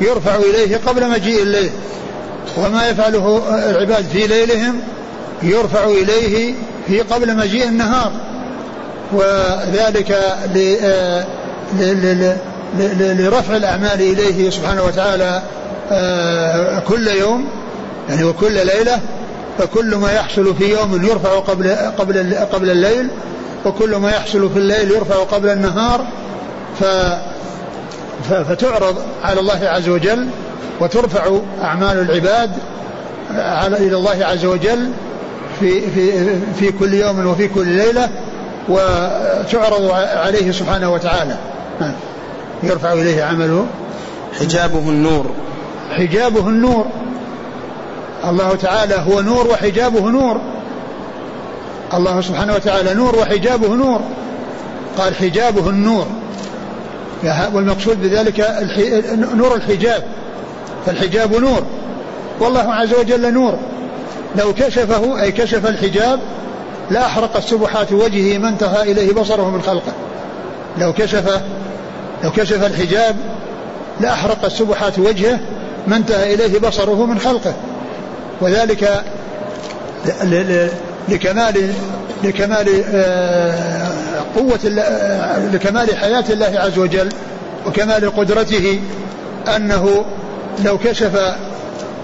يرفع 0.02 0.36
إليه 0.36 0.80
قبل 0.86 1.10
مجيء 1.10 1.44
الليل. 1.44 1.72
وما 2.58 2.90
يفعله 2.90 3.42
العباد 3.70 4.06
في 4.14 4.28
ليلهم 4.28 4.80
يرفع 5.44 5.84
إليه 5.84 6.54
في 6.88 7.02
قبل 7.02 7.36
مجيء 7.36 7.68
النهار. 7.68 8.12
وذلك 9.14 10.20
لرفع 13.00 13.56
الأعمال 13.56 14.02
إليه 14.02 14.50
سبحانه 14.50 14.84
وتعالى 14.84 15.24
آه، 15.24 15.42
كل 16.88 17.08
يوم 17.08 17.48
يعني 18.10 18.24
وكل 18.24 18.54
ليلة 18.54 19.00
فكل 19.58 19.96
ما 19.96 20.12
يحصل 20.12 20.56
في 20.56 20.72
يوم 20.72 21.06
يرفع 21.06 21.40
قبل 21.40 21.76
قبل 21.98 22.36
قبل 22.36 22.70
الليل 22.70 23.08
وكل 23.66 23.96
ما 23.96 24.12
يحصل 24.12 24.50
في 24.54 24.60
الليل 24.60 24.92
يرفع 24.92 25.16
قبل 25.16 25.50
النهار 25.50 26.06
ف 26.80 26.84
فتعرض 28.30 28.96
على 29.24 29.40
الله 29.40 29.60
عز 29.64 29.90
وجل 29.90 30.28
وترفع 30.80 31.40
أعمال 31.62 32.00
العباد 32.00 32.52
على 33.32 33.78
إلى 33.78 33.96
الله 33.96 34.26
عز 34.26 34.46
وجل 34.46 34.92
في 35.60 35.82
في 35.92 36.36
في 36.60 36.72
كل 36.72 36.94
يوم 36.94 37.28
وفي 37.28 37.48
كل 37.48 37.68
ليلة 37.68 38.10
وتعرض 38.70 39.92
عليه 40.16 40.52
سبحانه 40.52 40.94
وتعالى. 40.94 41.38
يرفع 42.64 42.94
إليه 42.94 43.24
عمله. 43.24 43.66
حجابه 44.40 44.80
النور. 44.80 45.26
حجابه 45.92 46.50
النور. 46.50 46.86
الله 48.30 48.56
تعالى 48.56 48.96
هو 48.96 49.22
نور 49.22 49.48
وحجابه 49.48 50.10
نور. 50.10 50.42
الله 51.94 52.22
سبحانه 52.22 52.54
وتعالى 52.54 52.94
نور 52.94 53.16
وحجابه 53.16 53.76
نور. 53.76 54.02
قال 54.98 55.16
حجابه 55.16 55.70
النور. 55.70 56.08
والمقصود 57.54 58.02
بذلك 58.02 58.40
نور 59.34 59.56
الحجاب. 59.56 60.04
فالحجاب 60.86 61.36
نور. 61.36 61.64
والله 62.40 62.74
عز 62.74 62.94
وجل 62.94 63.34
نور. 63.34 63.54
لو 64.36 64.54
كشفه 64.54 65.22
أي 65.22 65.32
كشف 65.32 65.66
الحجاب 65.66 66.20
لأحرقت 66.92 67.44
سبحات 67.44 67.92
وجهه 67.92 68.38
ما 68.38 68.50
انتهى 68.50 68.92
إليه 68.92 69.14
بصره 69.14 69.50
من 69.50 69.62
خلقه. 69.62 69.94
لو 70.78 70.94
كشف 70.94 71.42
لو 72.24 72.32
كشف 72.32 72.66
الحجاب 72.66 73.16
لأحرقت 74.00 74.52
سبحات 74.52 75.00
وجهه 75.00 75.40
ما 75.88 75.96
انتهى 75.96 76.34
إليه 76.34 76.60
بصره 76.60 77.06
من 77.06 77.20
خلقه. 77.20 77.54
وذلك 78.42 79.04
لكمال 81.10 81.74
لكمال 82.24 82.84
آه، 82.94 83.88
قوة 84.36 84.60
لكمال 85.54 85.98
حياة 85.98 86.24
الله 86.30 86.60
عز 86.60 86.78
وجل 86.78 87.10
وكمال 87.66 88.16
قدرته 88.18 88.80
أنه 89.56 90.06
لو 90.66 90.78
كشف 90.78 91.36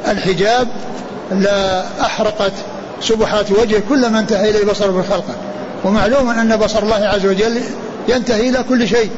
الحجاب 0.07 0.67
لا 1.31 1.83
أحرقت 2.01 2.51
سبحات 3.01 3.51
وجهه 3.51 3.81
كل 3.89 4.09
ما 4.09 4.19
انتهى 4.19 4.49
إليه 4.49 4.65
بصره 4.65 4.91
من 4.91 5.03
خلقه. 5.03 5.35
ومعلوم 5.83 6.29
أن 6.29 6.57
بصر 6.57 6.83
الله 6.83 7.05
عز 7.07 7.25
وجل 7.25 7.61
ينتهي 8.07 8.49
إلى 8.49 8.63
كل 8.69 8.87
شيء 8.87 9.09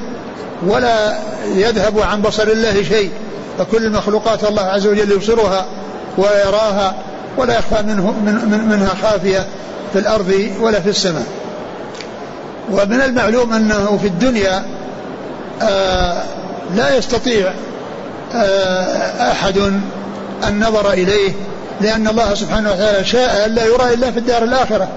ولا 0.68 1.18
يذهب 1.56 2.00
عن 2.00 2.22
بصر 2.22 2.48
الله 2.48 2.84
شيء. 2.84 3.12
فكل 3.60 3.86
المخلوقات 3.86 4.44
الله 4.44 4.62
عز 4.62 4.88
وجل 4.88 5.12
يبصرها 5.12 5.66
ويراها 6.18 6.96
ولا 7.38 7.58
يخفى 7.58 7.84
منه 7.84 8.12
من 8.12 8.68
منها 8.70 8.92
خافية 9.04 9.46
في 9.94 10.00
الأرض 10.00 10.52
ولا 10.60 10.80
في 10.80 10.90
السماء. 10.90 11.26
ومن 12.72 13.02
المعلوم 13.02 13.54
أنه 13.54 14.00
في 14.02 14.08
الدنيا 14.08 14.66
آه 15.62 16.24
لا 16.76 16.98
يستطيع 16.98 17.54
آه 18.36 19.32
أحد 19.32 19.74
النظر 20.48 20.94
إليه 20.94 21.32
لأن 21.82 22.08
الله 22.08 22.34
سبحانه 22.34 22.72
وتعالى 22.72 23.04
شاء 23.06 23.46
ألا 23.46 23.66
يرى 23.66 23.94
إلا 23.94 24.12
في 24.12 24.20
الدار 24.20 24.44
الآخرة. 24.44 24.88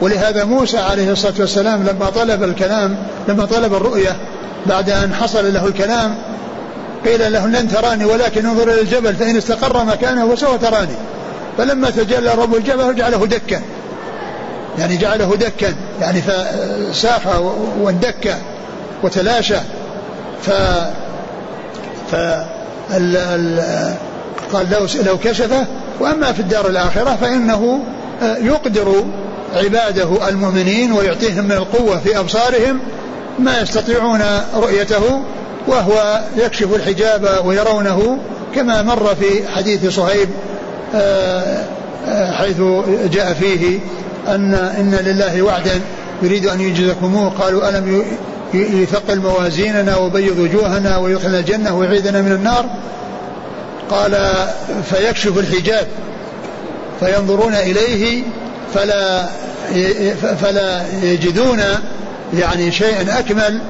ولهذا 0.00 0.44
موسى 0.44 0.78
عليه 0.78 1.12
الصلاة 1.12 1.34
والسلام 1.38 1.82
لما 1.82 2.10
طلب 2.10 2.42
الكلام 2.42 2.96
لما 3.28 3.44
طلب 3.46 3.74
الرؤية 3.74 4.16
بعد 4.66 4.90
أن 4.90 5.14
حصل 5.14 5.54
له 5.54 5.66
الكلام 5.66 6.14
قيل 7.04 7.32
له 7.32 7.46
لن 7.46 7.68
تراني 7.68 8.04
ولكن 8.04 8.46
انظر 8.46 8.72
إلى 8.72 8.80
الجبل 8.80 9.14
فإن 9.14 9.36
استقر 9.36 9.84
مكانه 9.84 10.34
فسوف 10.34 10.62
تراني. 10.62 10.94
فلما 11.58 11.90
تجلى 11.90 12.34
رب 12.34 12.54
الجبل 12.54 12.94
جعله 12.94 13.26
دكا. 13.26 13.60
يعني 14.78 14.96
جعله 14.96 15.36
دكا 15.36 15.74
يعني 16.00 16.22
فساخ 16.22 17.20
واندك 17.80 18.36
وتلاشى. 19.02 19.58
ف 20.42 20.50
ف 22.10 22.14
ال 22.90 23.16
ال 23.16 23.60
قال 24.52 24.70
لو 24.70 24.86
لو 25.06 25.18
كشفه 25.18 25.66
وأما 26.00 26.32
في 26.32 26.40
الدار 26.40 26.66
الآخرة 26.66 27.16
فإنه 27.20 27.80
يقدر 28.22 29.04
عباده 29.54 30.28
المؤمنين 30.28 30.92
ويعطيهم 30.92 31.44
من 31.44 31.52
القوة 31.52 31.98
في 31.98 32.18
أبصارهم 32.18 32.80
ما 33.38 33.60
يستطيعون 33.60 34.22
رؤيته. 34.54 35.22
وهو 35.68 36.20
يكشف 36.36 36.74
الحجاب 36.74 37.28
ويرونه 37.44 38.18
كما 38.54 38.82
مر 38.82 39.14
في 39.14 39.48
حديث 39.48 39.86
صهيب 39.86 40.28
آه، 40.94 41.64
آه، 42.06 42.32
حيث 42.32 42.60
جاء 43.12 43.32
فيه 43.32 43.78
أن 44.28 44.54
إن 44.54 44.94
لله 44.94 45.42
وعدا 45.42 45.80
يريد 46.22 46.46
أن 46.46 46.60
ينجزكموه 46.60 47.30
قالوا 47.30 47.68
ألم 47.68 48.04
يثقل 48.54 49.20
موازيننا 49.20 49.96
وبيض 49.96 50.38
وجوهنا 50.38 50.96
ويدخلنا 50.96 51.38
الجنة 51.38 51.76
ويعيدنا 51.76 52.22
من 52.22 52.32
النار؟ 52.32 52.66
قال 53.90 54.16
فيكشف 54.84 55.38
الحجاب 55.38 55.86
فينظرون 57.00 57.54
إليه 57.54 58.22
فلا 58.74 59.26
فلا 60.40 60.82
يجدون 61.02 61.60
يعني 62.34 62.72
شيئا 62.72 63.18
أكمل 63.18 63.60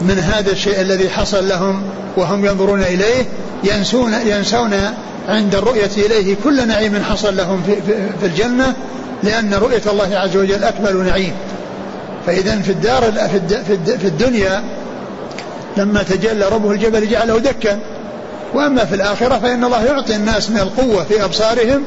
من 0.00 0.18
هذا 0.18 0.52
الشيء 0.52 0.80
الذي 0.80 1.10
حصل 1.10 1.48
لهم 1.48 1.82
وهم 2.16 2.44
ينظرون 2.44 2.82
إليه 2.82 3.24
ينسون 3.64 4.14
ينسون 4.26 4.72
عند 5.28 5.54
الرؤية 5.54 5.90
إليه 5.96 6.36
كل 6.44 6.68
نعيم 6.68 7.02
حصل 7.02 7.36
لهم 7.36 7.62
في, 7.62 7.76
في 8.20 8.26
الجنة 8.26 8.74
لأن 9.22 9.54
رؤية 9.54 9.82
الله 9.86 10.18
عز 10.18 10.36
وجل 10.36 10.64
أكمل 10.64 10.96
نعيم. 10.96 11.32
فإذا 12.26 12.60
في 12.60 12.70
الدار 12.70 13.12
في 13.98 14.06
الدنيا 14.06 14.62
لما 15.76 16.02
تجلى 16.02 16.48
ربه 16.48 16.70
الجبل 16.70 17.08
جعله 17.08 17.38
دكا. 17.38 17.78
وأما 18.54 18.84
في 18.84 18.94
الآخرة 18.94 19.38
فإن 19.38 19.64
الله 19.64 19.84
يعطي 19.84 20.16
الناس 20.16 20.50
من 20.50 20.58
القوة 20.58 21.04
في 21.04 21.24
أبصارهم 21.24 21.84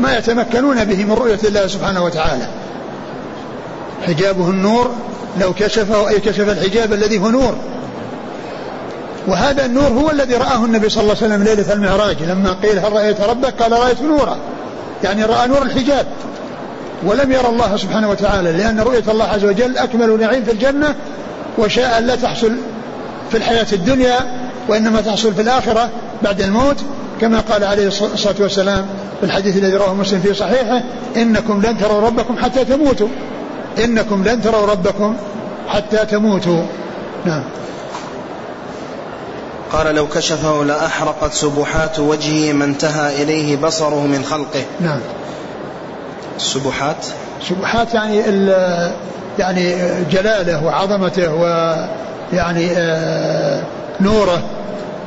ما 0.00 0.18
يتمكنون 0.18 0.84
به 0.84 1.04
من 1.04 1.12
رؤية 1.12 1.38
الله 1.44 1.66
سبحانه 1.66 2.04
وتعالى. 2.04 2.48
حجابه 4.06 4.50
النور 4.50 4.90
لو 5.40 5.52
كشفه 5.52 6.08
أي 6.08 6.20
كشف 6.20 6.48
الحجاب 6.48 6.92
الذي 6.92 7.18
هو 7.18 7.30
نور. 7.30 7.54
وهذا 9.26 9.64
النور 9.64 9.88
هو 9.88 10.10
الذي 10.10 10.34
رآه 10.34 10.64
النبي 10.64 10.88
صلى 10.88 11.02
الله 11.02 11.16
عليه 11.22 11.26
وسلم 11.26 11.42
ليلة 11.42 11.72
المعراج 11.72 12.16
لما 12.22 12.56
قيل 12.62 12.78
هل 12.78 12.92
رأيت 12.92 13.20
ربك؟ 13.20 13.62
قال 13.62 13.72
رأيت 13.72 14.02
نورا. 14.02 14.36
يعني 15.04 15.24
رأى 15.24 15.48
نور 15.48 15.62
الحجاب. 15.62 16.06
ولم 17.06 17.32
يرى 17.32 17.48
الله 17.48 17.76
سبحانه 17.76 18.10
وتعالى 18.10 18.52
لأن 18.52 18.80
رؤية 18.80 19.02
الله 19.08 19.24
عز 19.24 19.44
وجل 19.44 19.78
أكمل 19.78 20.20
نعيم 20.20 20.44
في 20.44 20.52
الجنة 20.52 20.94
وشاء 21.58 22.00
لا 22.00 22.16
تحصل 22.16 22.52
في 23.30 23.36
الحياة 23.36 23.66
الدنيا 23.72 24.18
وإنما 24.68 25.00
تحصل 25.00 25.34
في 25.34 25.42
الآخرة 25.42 25.88
بعد 26.22 26.40
الموت. 26.40 26.76
كما 27.20 27.40
قال 27.40 27.64
عليه 27.64 27.86
الصلاة 27.86 28.34
والسلام 28.40 28.86
في 29.20 29.26
الحديث 29.26 29.56
الذي 29.56 29.76
رواه 29.76 29.94
مسلم 29.94 30.20
في 30.20 30.34
صحيحه 30.34 30.82
إنكم 31.16 31.62
لن 31.62 31.78
تروا 31.78 32.00
ربكم 32.00 32.36
حتى 32.36 32.64
تموتوا. 32.64 33.08
إنكم 33.78 34.24
لن 34.24 34.42
تروا 34.42 34.66
ربكم 34.66 35.16
حتى 35.68 35.96
تموتوا. 35.96 36.62
نعم. 37.24 37.42
قال 39.72 39.94
لو 39.94 40.06
كشفه 40.06 40.64
لأحرقت 40.64 41.32
سبحات 41.32 41.98
وجهه 41.98 42.52
ما 42.52 42.64
انتهى 42.64 43.22
إليه 43.22 43.56
بصره 43.56 44.06
من 44.06 44.24
خلقه. 44.24 44.64
نعم. 44.80 45.00
السبحات 46.36 47.06
سبحات 47.48 47.94
يعني 47.94 48.18
يعني 49.38 49.76
جلاله 50.10 50.64
وعظمته 50.64 51.34
ويعني 51.34 52.70
آه، 52.76 53.62
نوره 54.00 54.42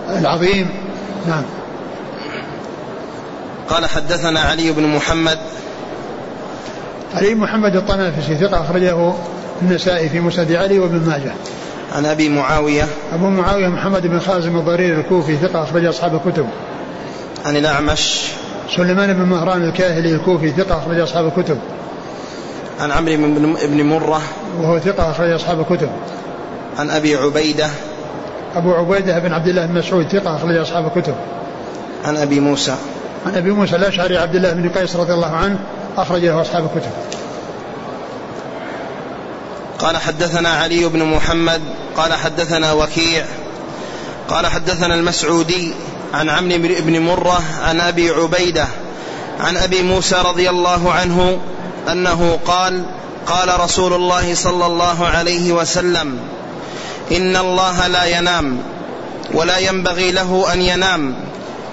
العظيم. 0.10 0.70
نعم. 1.28 1.44
قال 3.70 3.86
حدثنا 3.86 4.40
علي 4.40 4.72
بن 4.72 4.84
محمد 4.84 5.38
علي 7.14 7.36
محمد 7.36 7.76
الطنافسي 7.76 8.36
ثقة 8.36 8.62
أخرجه 8.62 9.14
النسائي 9.62 10.10
في 10.10 10.20
مسند 10.20 10.52
علي 10.52 10.80
وابن 10.80 11.08
ماجه. 11.08 11.34
عن 11.96 12.06
أبي 12.06 12.30
معاوية. 12.30 12.88
أبو 13.14 13.30
معاوية 13.30 13.68
محمد 13.68 14.08
بن 14.08 14.20
خازم 14.20 14.58
الضرير 14.58 15.00
الكوفي 15.00 15.38
ثقة 15.38 15.64
أخرج 15.64 15.86
أصحاب 15.86 16.16
الكتب. 16.16 16.48
عن 17.46 17.56
الأعمش. 17.58 18.22
سليمان 18.76 19.14
بن 19.14 19.22
مهران 19.22 19.64
الكاهلي 19.64 20.16
الكوفي 20.16 20.52
ثقة 20.52 20.78
أخرج 20.78 21.00
أصحاب 21.00 21.28
الكتب. 21.38 21.58
عن 22.80 22.92
عمرو 22.92 23.16
بن 23.68 23.84
مرة. 23.84 24.22
وهو 24.62 24.80
ثقة 24.80 25.12
أخرج 25.12 25.32
أصحاب 25.32 25.60
الكتب. 25.60 25.90
عن 26.80 26.90
أبي 26.90 27.16
عبيدة. 27.16 27.68
أبو 28.56 28.74
عبيدة 28.74 29.20
بن 29.20 29.34
عبد 29.34 29.48
الله 29.48 29.66
بن 29.66 29.74
مسعود 29.74 30.08
ثقة 30.08 30.36
أخرج 30.36 30.56
أصحاب 30.56 30.92
الكتب. 30.98 31.16
عن 32.06 32.18
أبي 32.18 32.40
موسى. 32.40 32.76
عن 33.26 33.36
أبي 33.36 33.52
موسى 33.52 33.76
الأشعري 33.76 34.18
عبد 34.18 34.36
الله 34.36 34.54
بن 34.54 34.70
قيس 34.70 34.96
رضي 34.96 35.14
الله 35.14 35.36
عنه. 35.36 35.60
أخرج 35.98 36.26
له 36.26 36.42
أصحاب 36.42 36.66
الكتب. 36.66 36.92
قال 39.80 39.98
حدثنا 39.98 40.50
علي 40.50 40.86
بن 40.86 41.04
محمد 41.04 41.62
قال 41.98 42.14
حدثنا 42.14 42.74
وكيع 42.74 43.26
قال 44.30 44.48
حدثنا 44.48 44.96
المسعودي 44.96 45.74
عن 46.14 46.30
عمرو 46.30 46.76
بن 46.80 47.00
مرة 47.00 47.42
عن 47.62 47.82
أبي 47.82 48.10
عبيدة 48.10 48.68
عن 49.40 49.58
أبي 49.58 49.82
موسى 49.82 50.16
رضي 50.16 50.50
الله 50.50 50.92
عنه 50.92 51.40
أنه 51.92 52.40
قال 52.46 52.86
قال 53.28 53.60
رسول 53.60 53.94
الله 53.94 54.36
صلى 54.36 54.66
الله 54.66 55.06
عليه 55.06 55.52
وسلم 55.52 56.20
إن 57.12 57.36
الله 57.36 57.88
لا 57.88 58.06
ينام 58.06 58.58
ولا 59.34 59.58
ينبغي 59.58 60.12
له 60.12 60.54
أن 60.54 60.62
ينام 60.62 61.16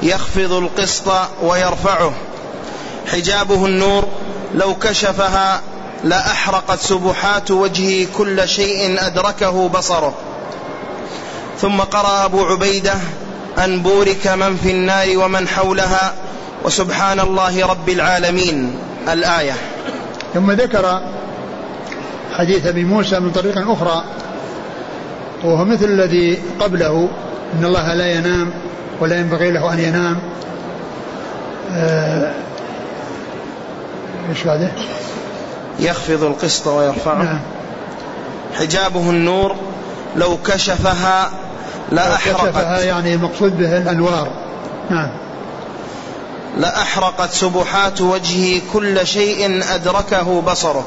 يخفض 0.02 0.52
القسط 0.52 1.12
ويرفعه. 1.42 2.12
حجابه 3.12 3.66
النور 3.66 4.04
لو 4.54 4.74
كشفها 4.74 5.60
لأحرقت 6.04 6.78
سبحات 6.78 7.50
وجهه 7.50 8.06
كل 8.16 8.48
شيء 8.48 9.06
أدركه 9.06 9.68
بصره. 9.68 10.14
ثم 11.60 11.80
قرأ 11.80 12.24
أبو 12.24 12.44
عبيدة 12.44 12.94
أن 13.64 13.82
بورك 13.82 14.26
من 14.26 14.56
في 14.56 14.70
النار 14.70 15.18
ومن 15.18 15.48
حولها 15.48 16.14
وسبحان 16.64 17.20
الله 17.20 17.66
رب 17.66 17.88
العالمين. 17.88 18.78
الآية. 19.12 19.54
ثم 20.34 20.52
ذكر 20.52 21.00
حديث 22.32 22.66
أبي 22.66 22.84
موسى 22.84 23.20
من 23.20 23.30
طريق 23.30 23.70
أخرى 23.70 24.04
وهو 25.44 25.64
مثل 25.64 25.84
الذي 25.84 26.42
قبله 26.60 27.08
إن 27.54 27.64
الله 27.64 27.94
لا 27.94 28.12
ينام 28.12 28.50
ولا 29.00 29.18
ينبغي 29.18 29.50
له 29.50 29.72
أن 29.72 29.78
ينام. 29.78 30.18
آه، 31.72 32.34
إيش 34.30 34.42
بعده؟ 34.44 34.68
يخفض 35.80 36.24
القسط 36.24 36.66
ويرفعه. 36.66 37.22
نعم. 37.22 37.40
حجابه 38.58 39.10
النور 39.10 39.56
لو 40.16 40.38
كشفها 40.44 41.30
لا 41.92 42.14
أحرقت. 42.14 42.46
كشفها 42.46 42.80
يعني 42.80 43.14
المقصود 43.14 43.58
به 43.58 43.78
الأنوار. 43.78 44.28
نعم. 44.90 45.08
لأحرقت 46.58 47.30
سبحات 47.30 48.00
وجهه 48.00 48.60
كل 48.72 49.06
شيء 49.06 49.62
أدركه 49.74 50.40
بصره. 50.40 50.86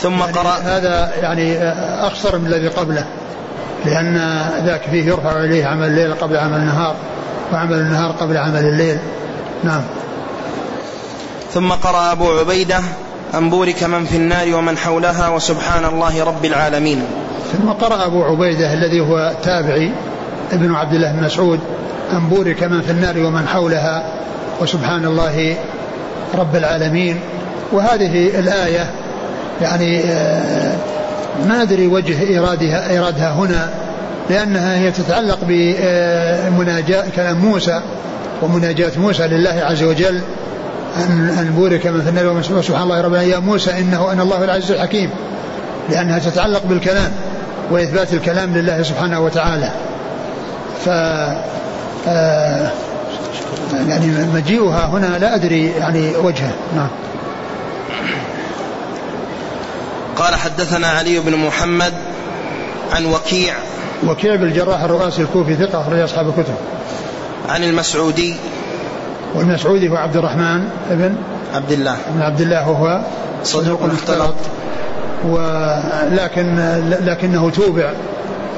ثم 0.00 0.18
يعني 0.20 0.32
قرأ 0.32 0.58
هذا 0.58 1.12
يعني 1.22 1.68
أخصر 2.06 2.38
من 2.38 2.46
الذي 2.46 2.68
قبله. 2.68 3.06
لأن 3.84 4.16
ذاك 4.66 4.82
فيه 4.90 5.06
يرفع 5.06 5.44
إليه 5.44 5.66
عمل 5.66 5.86
الليل 5.86 6.14
قبل 6.14 6.36
عمل 6.36 6.56
النهار 6.56 6.94
وعمل 7.52 7.74
النهار 7.78 8.12
قبل 8.12 8.36
عمل 8.36 8.64
الليل. 8.64 8.98
نعم. 9.64 9.82
ثم 11.54 11.72
قرأ 11.72 12.12
أبو 12.12 12.30
عبيدة 12.38 12.80
أن 13.34 13.50
بورك 13.50 13.84
من 13.84 14.04
في 14.04 14.16
النار 14.16 14.54
ومن 14.54 14.76
حولها 14.78 15.28
وسبحان 15.28 15.84
الله 15.84 16.24
رب 16.24 16.44
العالمين. 16.44 17.02
ثم 17.52 17.68
قرأ 17.68 18.06
أبو 18.06 18.22
عبيدة 18.22 18.72
الذي 18.72 19.00
هو 19.00 19.32
تابعي 19.42 19.92
ابن 20.52 20.74
عبد 20.74 20.94
الله 20.94 21.12
بن 21.12 21.22
مسعود 21.22 21.60
أن 22.12 22.28
بورك 22.28 22.62
من 22.62 22.82
في 22.82 22.90
النار 22.90 23.18
ومن 23.18 23.48
حولها 23.48 24.04
وسبحان 24.60 25.04
الله 25.04 25.56
رب 26.34 26.56
العالمين. 26.56 27.20
وهذه 27.72 28.38
الآية 28.38 28.90
يعني 29.62 30.00
آه، 30.04 30.76
ما 31.48 31.62
أدري 31.62 31.86
وجه 31.86 32.22
إيرادها, 32.22 32.90
إيرادها 32.90 33.32
هنا 33.32 33.70
لأنها 34.30 34.78
هي 34.78 34.90
تتعلق 34.90 35.38
بمناجاة 35.42 37.04
كلام 37.16 37.38
موسى 37.38 37.80
ومناجاة 38.42 38.92
موسى 38.98 39.26
لله 39.26 39.62
عز 39.64 39.82
وجل. 39.82 40.20
أن 40.96 41.28
أن 41.38 41.52
بورك 41.56 41.86
من 41.86 42.02
في 42.02 42.08
النار 42.08 42.62
سبحان 42.62 42.82
الله 42.82 43.00
رب. 43.00 43.14
يا 43.14 43.38
موسى 43.38 43.78
إنه 43.78 44.12
أنا 44.12 44.22
الله 44.22 44.44
العزيز 44.44 44.70
الحكيم. 44.70 45.10
لأنها 45.90 46.18
تتعلق 46.18 46.62
بالكلام 46.64 47.12
وإثبات 47.70 48.12
الكلام 48.12 48.54
لله 48.54 48.82
سبحانه 48.82 49.20
وتعالى. 49.20 49.70
ف 50.84 50.88
آه، 52.08 52.70
يعني 53.88 54.06
مجيئها 54.34 54.86
هنا 54.86 55.18
لا 55.18 55.34
أدري 55.34 55.70
يعني 55.70 56.16
وجهه. 56.16 56.52
نعم. 56.76 56.88
قال 60.16 60.34
حدثنا 60.34 60.86
علي 60.86 61.18
بن 61.18 61.36
محمد 61.36 61.92
عن 62.92 63.04
وكيع 63.06 63.54
وكيع 64.06 64.34
بالجراح 64.34 64.82
الرؤاسي 64.82 65.22
الكوفي 65.22 65.54
ثقة 65.54 65.80
أخرج 65.80 65.98
أصحاب 65.98 66.28
الكتب. 66.28 66.54
عن 67.48 67.64
المسعودي 67.64 68.36
والمسعودي 69.34 69.88
هو 69.88 69.96
عبد 69.96 70.16
الرحمن 70.16 70.68
ابن 70.90 71.14
عبد 71.54 71.72
الله. 71.72 71.96
ابن 72.14 72.22
عبد 72.22 72.40
الله 72.40 72.70
وهو 72.70 73.00
صدوق 73.44 73.82
مختلط. 73.82 74.34
ولكن 75.24 76.56
لكنه 77.00 77.50
توبع. 77.50 77.90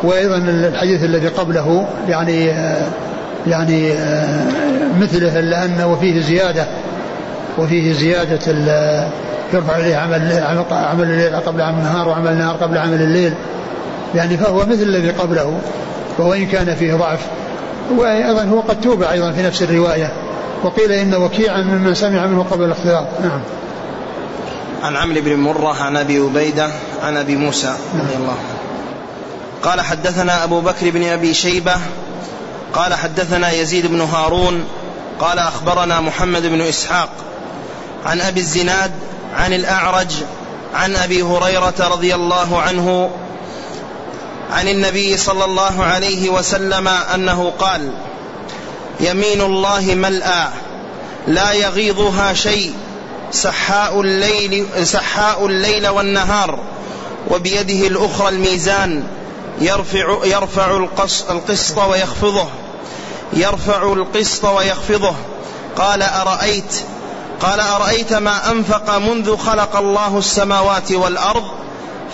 وأيضا 0.03 0.37
الحديث 0.37 1.05
الذي 1.05 1.29
قبله 1.29 1.87
يعني 2.09 2.47
يعني 3.47 3.93
مثله 5.01 5.41
لأن 5.41 5.83
وفيه 5.85 6.21
زيادة 6.21 6.67
وفيه 7.59 7.93
زيادة 7.93 8.53
يرفع 9.53 9.77
إليه 9.77 9.97
عمل 9.97 10.43
عمل 10.71 11.05
الليل 11.05 11.37
قبل 11.37 11.61
عمل 11.61 11.79
النهار 11.79 12.09
وعمل 12.09 12.33
النهار 12.33 12.57
قبل 12.57 12.79
عمل 12.79 13.03
الليل. 13.03 13.35
يعني 14.15 14.37
فهو 14.37 14.59
مثل 14.59 14.83
الذي 14.83 15.11
قبله 15.11 15.59
وإن 16.19 16.47
كان 16.47 16.75
فيه 16.75 16.95
ضعف. 16.95 17.21
وأيضا 17.99 18.45
هو 18.45 18.61
قد 18.61 18.81
توبع 18.81 19.13
أيضا 19.13 19.33
في 19.33 19.43
نفس 19.43 19.63
الرواية. 19.63 20.13
وقيل 20.63 20.93
إن 20.93 21.15
وكيعا 21.15 21.63
ممن 21.63 21.95
سمع 21.95 22.27
منه 22.27 22.47
قبل 22.51 22.65
الاختلاط 22.65 23.07
نعم. 23.23 23.41
عن 24.83 24.97
عمرو 24.97 25.21
بن 25.21 25.37
مرة 25.37 25.83
عن 25.83 25.97
أبي 25.97 26.19
عبيدة 26.19 26.71
عن 27.03 27.17
أبي 27.17 27.37
موسى 27.37 27.75
رضي 27.95 28.17
الله 28.17 28.31
عنه. 28.31 28.59
قال 29.63 29.81
حدثنا 29.81 30.45
أبو 30.45 30.61
بكر 30.61 30.91
بن 30.91 31.05
أبي 31.05 31.35
شيبة 31.35 31.75
قال 32.73 32.95
حدثنا 32.95 33.53
يزيد 33.53 33.87
بن 33.87 34.01
هارون 34.01 34.65
قال 35.21 35.39
أخبرنا 35.39 36.01
محمد 36.01 36.43
بن 36.43 36.61
إسحاق 36.61 37.09
عن 38.07 38.21
أبي 38.21 38.41
الزناد 38.41 38.91
عن 39.35 39.53
الأعرج 39.53 40.13
عن 40.75 40.97
أبي 40.97 41.23
هريرة 41.23 41.75
رضي 41.81 42.15
الله 42.15 42.61
عنه 42.61 43.11
عن 44.51 44.69
النبي 44.69 45.17
صلى 45.17 45.45
الله 45.45 45.85
عليه 45.85 46.31
وسلم 46.31 46.89
أنه 46.89 47.53
قال 47.59 47.93
يمين 49.01 49.41
الله 49.41 49.95
ملأى 49.95 50.49
لا 51.27 51.53
يغيضها 51.53 52.35
شيء 52.35 52.73
سحاء 53.31 54.01
الليل, 54.01 54.67
سحاء 54.83 55.47
الليل 55.47 55.89
والنهار 55.89 56.59
وبيده 57.31 57.87
الأخرى 57.87 58.29
الميزان 58.29 59.05
يرفع, 59.61 60.19
يرفع 60.25 60.77
القسط 61.31 61.79
ويخفضه 61.79 62.49
يرفع 63.33 63.93
القسط 63.93 64.45
ويخفضه. 64.45 65.15
قال 65.77 66.03
أرأيت 66.03 66.75
قال 67.41 67.61
أرأيت 67.61 68.13
ما 68.13 68.51
أنفق 68.51 68.99
منذ 68.99 69.37
خلق 69.37 69.77
الله 69.77 70.19
السماوات 70.19 70.93
والأرض 70.93 71.45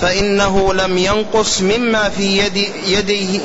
فإنه 0.01 0.75
لم 0.75 0.99
ينقص 0.99 1.61
مما 1.61 2.09
في 2.09 2.39
يد 2.39 2.57
يديه 2.87 3.41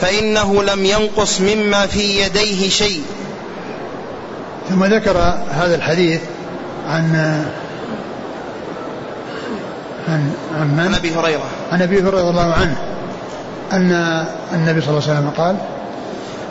فإنه 0.00 0.62
لم 0.62 0.84
ينقص 0.84 1.40
مما 1.40 1.86
في 1.86 2.20
يديه 2.20 2.68
شيء. 2.68 3.02
ثم 4.68 4.84
ذكر 4.84 5.18
هذا 5.50 5.74
الحديث 5.74 6.20
عن 6.88 7.44
عن 10.08 10.32
عن 10.60 10.68
من؟ 10.76 10.80
عن 10.80 10.94
أبي 10.94 11.10
هريرة. 11.10 11.46
عن 11.72 11.82
أبي 11.82 12.00
هريرة 12.00 12.18
رضي 12.18 12.30
الله 12.30 12.52
عنه. 12.52 12.76
أن 13.72 13.92
النبي 14.54 14.80
صلى 14.80 14.90
الله 14.90 15.02
عليه 15.08 15.12
وسلم 15.12 15.30
قال 15.36 15.56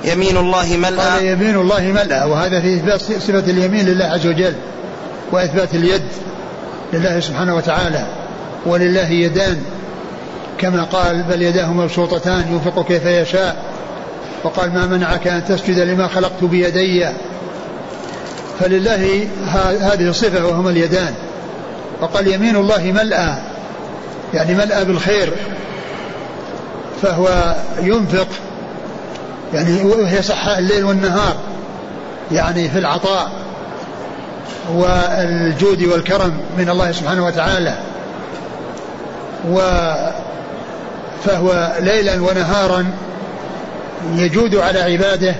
يمين 0.03 0.37
الله 0.37 0.77
ملأ. 0.77 1.13
قال 1.13 1.25
يمين 1.25 1.55
الله 1.55 1.81
ملأ. 1.81 2.25
وهذا 2.25 2.61
في 2.61 2.75
إثبات 2.75 3.01
صفة 3.01 3.39
اليمين 3.39 3.85
لله 3.85 4.05
عز 4.05 4.27
وجل 4.27 4.55
وإثبات 5.31 5.75
اليد 5.75 6.03
لله 6.93 7.19
سبحانه 7.19 7.55
وتعالى 7.55 8.05
ولله 8.65 9.09
يدان. 9.09 9.63
كما 10.57 10.83
قال 10.83 11.23
بل 11.23 11.41
يداه 11.41 11.73
مبسوطتان 11.73 12.45
ينفق 12.51 12.87
كيف 12.87 13.05
يشاء. 13.05 13.55
وقال 14.43 14.73
ما 14.73 14.85
منعك 14.85 15.27
أن 15.27 15.45
تسجد 15.45 15.79
لما 15.79 16.07
خلقت 16.07 16.43
بيدي. 16.43 17.09
فلله 18.59 19.27
هذه 19.81 20.09
الصفة 20.09 20.45
وهما 20.45 20.69
اليدان. 20.69 21.13
فقال 22.01 22.27
يمين 22.27 22.55
الله 22.55 22.91
ملأى 22.91 23.35
يعني 24.33 24.53
ملأى 24.53 24.85
بالخير. 24.85 25.33
فهو 27.01 27.55
ينفق 27.81 28.27
يعني 29.53 29.81
وهي 29.83 30.21
سحاء 30.21 30.59
الليل 30.59 30.83
والنهار 30.83 31.35
يعني 32.31 32.69
في 32.69 32.79
العطاء 32.79 33.31
والجود 34.73 35.83
والكرم 35.83 36.37
من 36.57 36.69
الله 36.69 36.91
سبحانه 36.91 37.25
وتعالى. 37.25 37.75
و 39.49 39.59
فهو 41.25 41.75
ليلا 41.79 42.13
ونهارا 42.21 42.85
يجود 44.15 44.55
على 44.55 44.79
عباده 44.79 45.35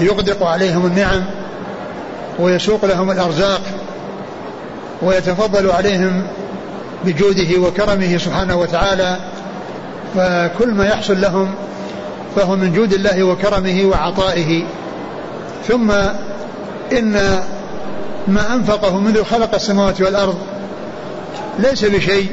ويغدق 0.00 0.46
عليهم 0.46 0.86
النعم 0.86 1.24
ويسوق 2.38 2.84
لهم 2.84 3.10
الأرزاق 3.10 3.60
ويتفضل 5.02 5.70
عليهم 5.70 6.22
بجوده 7.04 7.60
وكرمه 7.60 8.18
سبحانه 8.18 8.56
وتعالى. 8.56 9.16
فكل 10.14 10.68
ما 10.68 10.86
يحصل 10.86 11.20
لهم 11.20 11.54
فهو 12.36 12.56
من 12.56 12.72
جود 12.72 12.92
الله 12.92 13.22
وكرمه 13.22 13.84
وعطائه. 13.84 14.64
ثم 15.68 15.90
إن 16.92 17.12
ما 18.28 18.54
أنفقه 18.54 18.98
منذ 18.98 19.24
خلق 19.24 19.54
السماوات 19.54 20.00
والأرض 20.00 20.38
ليس 21.58 21.84
بشيء. 21.84 22.30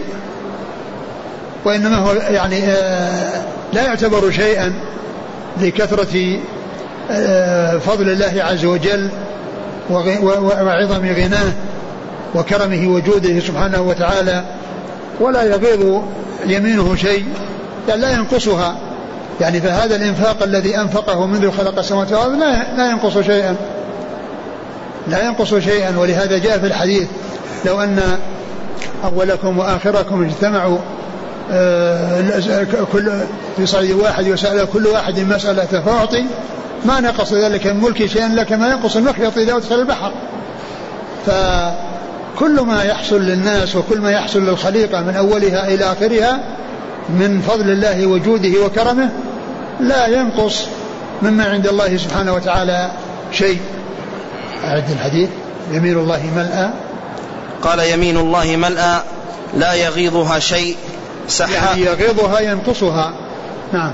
وإنما 1.66 1.98
هو 1.98 2.14
يعني 2.14 2.64
آه، 2.68 3.42
لا 3.74 3.86
يعتبر 3.86 4.32
شيئا 4.32 4.74
لكثرة 5.62 6.40
آه، 7.12 7.78
فضل 7.78 8.10
الله 8.10 8.44
عز 8.44 8.66
وجل 8.66 9.10
وعظم 9.90 11.06
غناه 11.06 11.52
وكرمه 12.36 12.88
وجوده 12.88 13.40
سبحانه 13.40 13.82
وتعالى 13.82 14.44
ولا 15.20 15.44
يغيض 15.44 16.04
يمينه 16.46 16.96
شيء 16.96 17.26
يعني 17.90 18.02
لا 18.02 18.12
ينقصها. 18.12 18.78
يعني 19.42 19.62
فهذا 19.62 19.96
الإنفاق 19.96 20.44
الذي 20.44 20.78
أنفقه 20.78 21.26
منذ 21.26 21.52
خلق 21.52 21.80
السماوات 21.80 22.12
والأرض 22.12 22.40
لا, 22.78 22.90
ينقص 22.90 23.18
شيئا. 23.18 23.56
لا 25.08 25.26
ينقص 25.26 25.56
شيئا. 25.56 25.98
ولهذا 25.98 26.38
جاء 26.38 26.60
في 26.60 26.66
الحديث 26.66 27.08
لو 27.66 27.82
أن 27.82 28.00
أولكم 29.04 29.60
وآخركم 29.60 30.24
اجتمعوا 30.24 30.78
كل 32.94 33.12
في 33.58 33.66
صعيد 33.66 33.92
واحد 33.92 34.30
وسأل 34.30 34.68
كل 34.74 34.88
واحد 34.88 35.20
مسألة 35.20 35.66
فأعطي 35.66 36.26
ما 36.86 37.00
نقص 37.00 37.34
ذلك 37.34 37.68
من 37.68 37.82
ملكي 37.82 38.08
شيئا 38.08 38.28
لك 38.28 38.52
ما 38.52 38.68
ينقص 38.68 38.96
المخيط 38.96 39.38
إذا 39.38 39.56
أدخل 39.56 39.76
البحر. 39.76 40.12
فكل 41.26 42.62
ما 42.62 42.84
يحصل 42.84 43.22
للناس 43.22 43.76
وكل 43.76 44.00
ما 44.00 44.12
يحصل 44.12 44.46
للخليقة 44.46 45.02
من 45.02 45.16
أولها 45.16 45.68
إلى 45.68 45.86
آخرها 45.86 46.40
من 47.10 47.42
فضل 47.42 47.70
الله 47.70 48.06
وجوده 48.06 48.66
وكرمه 48.66 49.10
لا 49.80 50.08
ينقص 50.08 50.66
مما 51.22 51.44
عند 51.44 51.68
الله 51.68 51.98
سبحانه 51.98 52.34
وتعالى 52.34 52.92
شيء. 53.32 53.60
أعد 54.64 54.92
الحديث. 54.92 55.30
يمين 55.72 55.98
الله 55.98 56.32
ملأى. 56.36 56.70
قال 57.64 57.80
يمين 57.80 58.18
الله 58.18 58.56
ملأى. 58.56 59.00
لا 59.58 59.74
يغيضها 59.74 60.40
شيء. 60.40 60.76
سحاء 61.30 61.78
يعني 61.78 61.82
يغيضها 61.82 62.40
ينقصها. 62.40 63.14
نعم. 63.74 63.92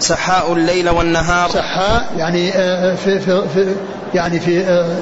سحاء 0.00 0.52
الليل 0.52 0.88
والنهار. 0.88 1.50
سحاء 1.50 2.06
يعني 2.16 2.52
آه، 2.54 2.94
في, 2.94 3.20
في, 3.20 3.42
في 3.54 3.74
يعني 4.14 4.40
في 4.40 4.64
آه، 4.64 4.98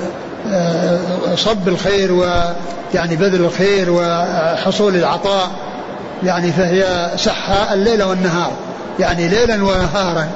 آه، 0.50 1.34
صب 1.34 1.68
الخير 1.68 2.12
ويعني 2.12 3.16
بذل 3.16 3.44
الخير 3.44 3.90
وحصول 3.90 4.96
العطاء. 4.96 5.50
يعني 6.22 6.52
فهي 6.52 7.10
سحاء 7.16 7.74
الليل 7.74 8.02
والنهار. 8.02 8.52
يعني 9.00 9.28
ليلا 9.28 9.54
ونهارا. 9.54 10.28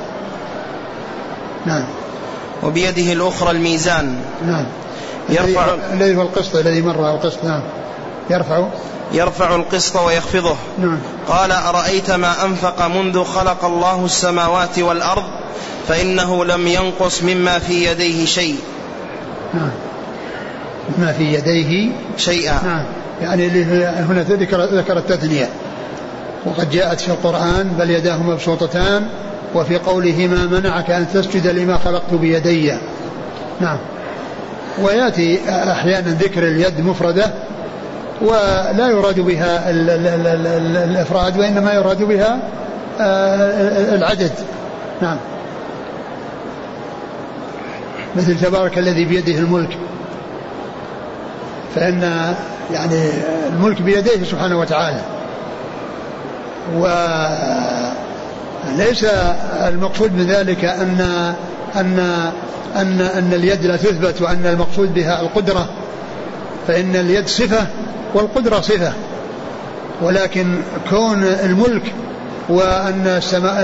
نعم. 1.66 1.84
وبيده 2.62 3.12
الأخرى 3.12 3.50
الميزان. 3.50 4.16
نعم. 4.46 4.64
يرفع 5.28 5.74
الذي 5.92 6.16
هو 6.16 6.22
القسط 6.22 6.56
الذي 6.56 6.82
مر 6.82 7.10
القسط. 7.10 7.44
نعم. 7.44 7.62
يرفع 8.30 8.64
يرفع 9.12 9.54
القسط 9.54 9.96
ويخفضه. 9.96 10.56
نعم. 10.78 10.98
قال 11.28 11.52
أرأيت 11.52 12.10
ما 12.10 12.44
أنفق 12.44 12.86
منذ 12.86 13.24
خلق 13.24 13.64
الله 13.64 14.04
السماوات 14.04 14.78
والأرض؟ 14.78 15.24
فإنه 15.88 16.44
لم 16.44 16.66
ينقص 16.66 17.22
مما 17.22 17.58
في 17.58 17.84
يديه 17.84 18.24
شيء. 18.24 18.56
نعم. 19.54 19.70
ما 20.98 21.12
في 21.12 21.34
يديه 21.34 21.92
شيئا. 22.16 22.60
نعم. 22.64 22.84
يعني 23.22 23.48
هنا 23.82 24.22
ذكر 24.22 24.64
ذكر 24.64 24.98
التثنية. 24.98 25.48
وقد 26.46 26.70
جاءت 26.70 27.00
في 27.00 27.08
القرآن 27.08 27.68
بل 27.78 27.90
يداه 27.90 28.22
مبسوطتان 28.22 29.06
وفي 29.54 29.78
قوله 29.78 30.26
ما 30.26 30.58
منعك 30.58 30.90
أن 30.90 31.06
تسجد 31.14 31.46
لما 31.46 31.78
خلقت 31.78 32.14
بيدي. 32.14 32.74
نعم. 33.60 33.78
ويأتي 34.82 35.40
أحيانا 35.48 36.10
ذكر 36.10 36.42
اليد 36.42 36.80
مفردة 36.80 37.32
ولا 38.22 38.88
يراد 38.88 39.20
بها 39.20 39.70
الإفراد 40.84 41.38
وإنما 41.38 41.72
يراد 41.72 42.02
بها 42.02 42.38
آه، 43.00 43.94
العدد 43.94 44.32
نعم. 45.02 45.16
مثل 48.16 48.40
تبارك 48.40 48.78
الذي 48.78 49.04
بيده 49.04 49.38
الملك. 49.38 49.78
فإن 51.74 52.02
يعني 52.72 53.10
الملك 53.52 53.82
بيديه 53.82 54.24
سبحانه 54.24 54.58
وتعالى. 54.58 55.00
وليس 56.76 57.06
المقصود 59.66 60.12
من 60.12 60.26
ذلك 60.26 60.64
أن 60.64 61.00
أن 61.76 61.98
أن 62.76 63.00
أن 63.00 63.32
اليد 63.32 63.66
لا 63.66 63.76
تثبت 63.76 64.22
وأن 64.22 64.46
المقصود 64.46 64.94
بها 64.94 65.20
القدرة. 65.20 65.68
فإن 66.66 66.96
اليد 66.96 67.28
صفة 67.28 67.66
والقدرة 68.14 68.60
صفة. 68.60 68.92
ولكن 70.02 70.56
كون 70.90 71.24
الملك 71.24 71.82
وأن 72.48 73.06
السماء 73.06 73.62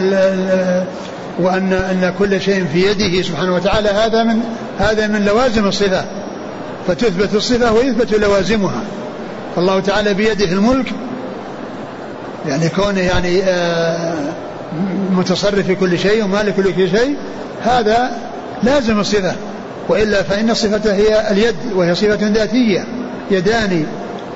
وأن 1.39 1.73
أن 1.73 2.15
كل 2.19 2.41
شيء 2.41 2.67
في 2.73 2.87
يده 2.87 3.23
سبحانه 3.23 3.55
وتعالى 3.55 3.89
هذا 3.89 4.23
من 4.23 4.41
هذا 4.79 5.07
من 5.07 5.25
لوازم 5.25 5.67
الصفة. 5.69 6.05
فتثبت 6.89 7.35
الصفة 7.35 7.73
ويثبت 7.73 8.15
لوازمها. 8.15 8.83
الله 9.59 9.81
تعالى 9.81 10.15
بيده 10.15 10.45
الملك. 10.45 10.87
يعني 12.49 12.69
كونه 12.69 13.01
يعني 13.01 13.43
آه، 13.43 14.15
متصرف 15.11 15.67
في 15.67 15.75
كل 15.75 15.99
شيء 15.99 16.25
ومالك 16.25 16.59
لكل 16.59 16.91
شيء 16.91 17.17
هذا 17.63 18.11
لازم 18.63 19.01
الصفة. 19.01 19.35
وإلا 19.89 20.23
فإن 20.23 20.51
الصفة 20.51 20.95
هي 20.95 21.31
اليد 21.31 21.57
وهي 21.75 21.95
صفة 21.95 22.29
ذاتية 22.29 22.85
يدان 23.31 23.87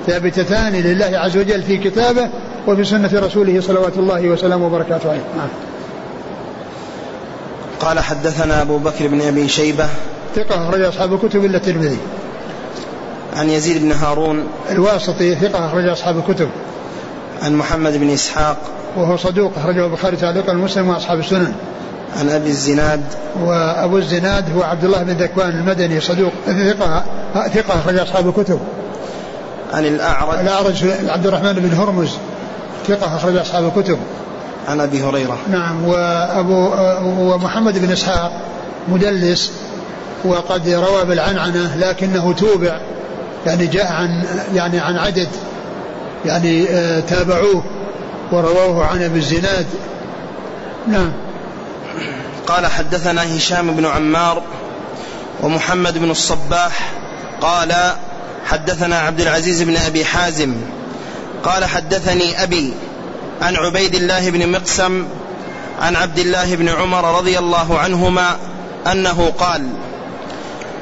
ثابتتان 0.07 0.73
لله 0.73 1.17
عز 1.17 1.37
وجل 1.37 1.63
في 1.63 1.77
كتابه 1.77 2.29
وفي 2.67 2.83
سنة 2.83 3.09
رسوله 3.13 3.61
صلوات 3.61 3.97
الله 3.97 4.29
وسلامه 4.29 4.65
وبركاته 4.65 5.09
عليه. 5.09 5.21
نعم. 5.37 5.47
قال 7.79 7.99
حدثنا 7.99 8.61
أبو 8.61 8.77
بكر 8.77 9.07
بن 9.07 9.21
أبي 9.21 9.47
شيبة 9.47 9.87
ثقة 10.35 10.67
أخرج 10.67 10.81
أصحاب 10.81 11.13
الكتب 11.13 11.45
إلا 11.45 11.57
الترمذي. 11.57 11.97
عن 13.35 13.49
يزيد 13.49 13.81
بن 13.81 13.91
هارون 13.91 14.47
الواسطي 14.69 15.35
ثقة 15.35 15.65
أخرج 15.65 15.87
أصحاب 15.87 16.17
الكتب. 16.17 16.49
عن 17.41 17.55
محمد 17.55 17.97
بن 17.97 18.09
إسحاق 18.09 18.57
وهو 18.97 19.17
صدوق 19.17 19.51
أخرجه 19.57 19.85
البخاري 19.85 20.17
تعليقا 20.17 20.51
المسلم 20.51 20.89
وأصحاب 20.89 21.19
السنن. 21.19 21.53
عن 22.19 22.29
أبي 22.29 22.49
الزناد 22.49 23.03
وأبو 23.43 23.97
الزناد 23.97 24.55
هو 24.57 24.63
عبد 24.63 24.83
الله 24.83 25.03
بن 25.03 25.11
ذكوان 25.13 25.49
المدني 25.49 26.01
صدوق 26.01 26.31
ثقة 26.45 27.03
ثقة 27.33 27.79
أخرج 27.79 27.97
أصحاب 27.97 28.27
الكتب. 28.27 28.59
عن 29.73 29.85
الأعرج. 29.85 30.39
الأعرج 30.39 30.85
عبد 31.07 31.27
الرحمن 31.27 31.53
بن 31.53 31.73
هرمز. 31.73 32.09
ثقة 32.87 33.15
أخرج 33.15 33.37
أصحاب 33.37 33.65
الكتب. 33.77 33.97
عن 34.67 34.79
أبي 34.79 35.03
هريرة. 35.03 35.37
نعم 35.51 35.85
وأبو 35.87 36.71
ومحمد 37.03 37.77
بن 37.77 37.91
إسحاق 37.91 38.41
مدلس 38.87 39.51
وقد 40.25 40.69
روى 40.69 41.05
بالعنعنة 41.05 41.75
لكنه 41.75 42.33
توبع 42.33 42.79
يعني 43.45 43.67
جاء 43.67 43.91
عن 43.91 44.23
يعني 44.53 44.79
عن 44.79 44.97
عدد 44.97 45.27
يعني 46.25 46.69
آه، 46.69 46.99
تابعوه 46.99 47.63
ورووه 48.31 48.85
عن 48.85 49.03
أبي 49.03 49.19
الزناد. 49.19 49.65
نعم. 50.87 51.11
قال 52.47 52.65
حدثنا 52.67 53.37
هشام 53.37 53.71
بن 53.71 53.85
عمار 53.85 54.43
ومحمد 55.43 55.97
بن 55.97 56.11
الصباح 56.11 56.91
قال 57.41 57.73
حدثنا 58.45 58.99
عبد 58.99 59.21
العزيز 59.21 59.61
بن 59.61 59.77
أبي 59.77 60.05
حازم 60.05 60.55
قال 61.43 61.65
حدثني 61.65 62.43
أبي 62.43 62.73
عن 63.41 63.55
عبيد 63.55 63.95
الله 63.95 64.29
بن 64.29 64.51
مقسم 64.51 65.05
عن 65.81 65.95
عبد 65.95 66.19
الله 66.19 66.55
بن 66.55 66.69
عمر 66.69 67.17
رضي 67.17 67.39
الله 67.39 67.79
عنهما 67.79 68.37
أنه 68.91 69.33
قال 69.39 69.67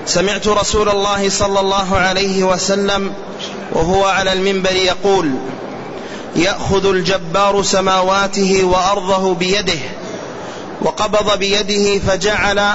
سمعت 0.05 0.47
رسول 0.47 0.89
الله 0.89 1.29
صلى 1.29 1.59
الله 1.59 1.97
عليه 1.97 2.43
وسلم 2.43 3.13
وهو 3.71 4.05
على 4.05 4.33
المنبر 4.33 4.71
يقول 4.71 5.31
يأخذ 6.35 6.85
الجبار 6.85 7.63
سماواته 7.63 8.63
وأرضه 8.63 9.33
بيده 9.33 9.79
وقبض 10.81 11.37
بيده 11.37 11.99
فجعل 11.99 12.73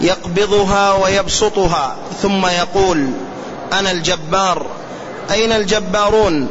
يقبضها 0.00 0.92
ويبسطها 0.92 1.96
ثم 2.22 2.46
يقول 2.46 3.10
أنا 3.72 3.90
الجبار. 3.90 4.66
أين 5.30 5.52
الجبارون؟ 5.52 6.48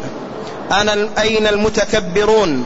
أنا 0.71 1.09
أين 1.19 1.47
المتكبرون؟ 1.47 2.65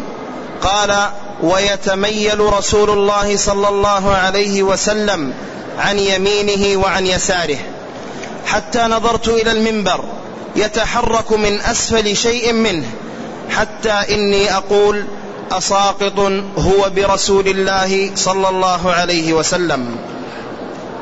قال 0.61 1.09
ويتميل 1.43 2.39
رسول 2.39 2.89
الله 2.89 3.37
صلى 3.37 3.67
الله 3.69 4.15
عليه 4.15 4.63
وسلم 4.63 5.33
عن 5.77 5.99
يمينه 5.99 6.81
وعن 6.81 7.05
يساره. 7.05 7.57
حتى 8.45 8.79
نظرت 8.79 9.27
إلى 9.27 9.51
المنبر 9.51 10.03
يتحرك 10.55 11.31
من 11.31 11.61
أسفل 11.61 12.17
شيء 12.17 12.53
منه 12.53 12.85
حتى 13.49 13.89
إني 13.89 14.55
أقول 14.55 15.05
أساقط 15.51 16.19
هو 16.57 16.89
برسول 16.95 17.47
الله 17.47 18.11
صلى 18.15 18.49
الله 18.49 18.91
عليه 18.91 19.33
وسلم. 19.33 19.95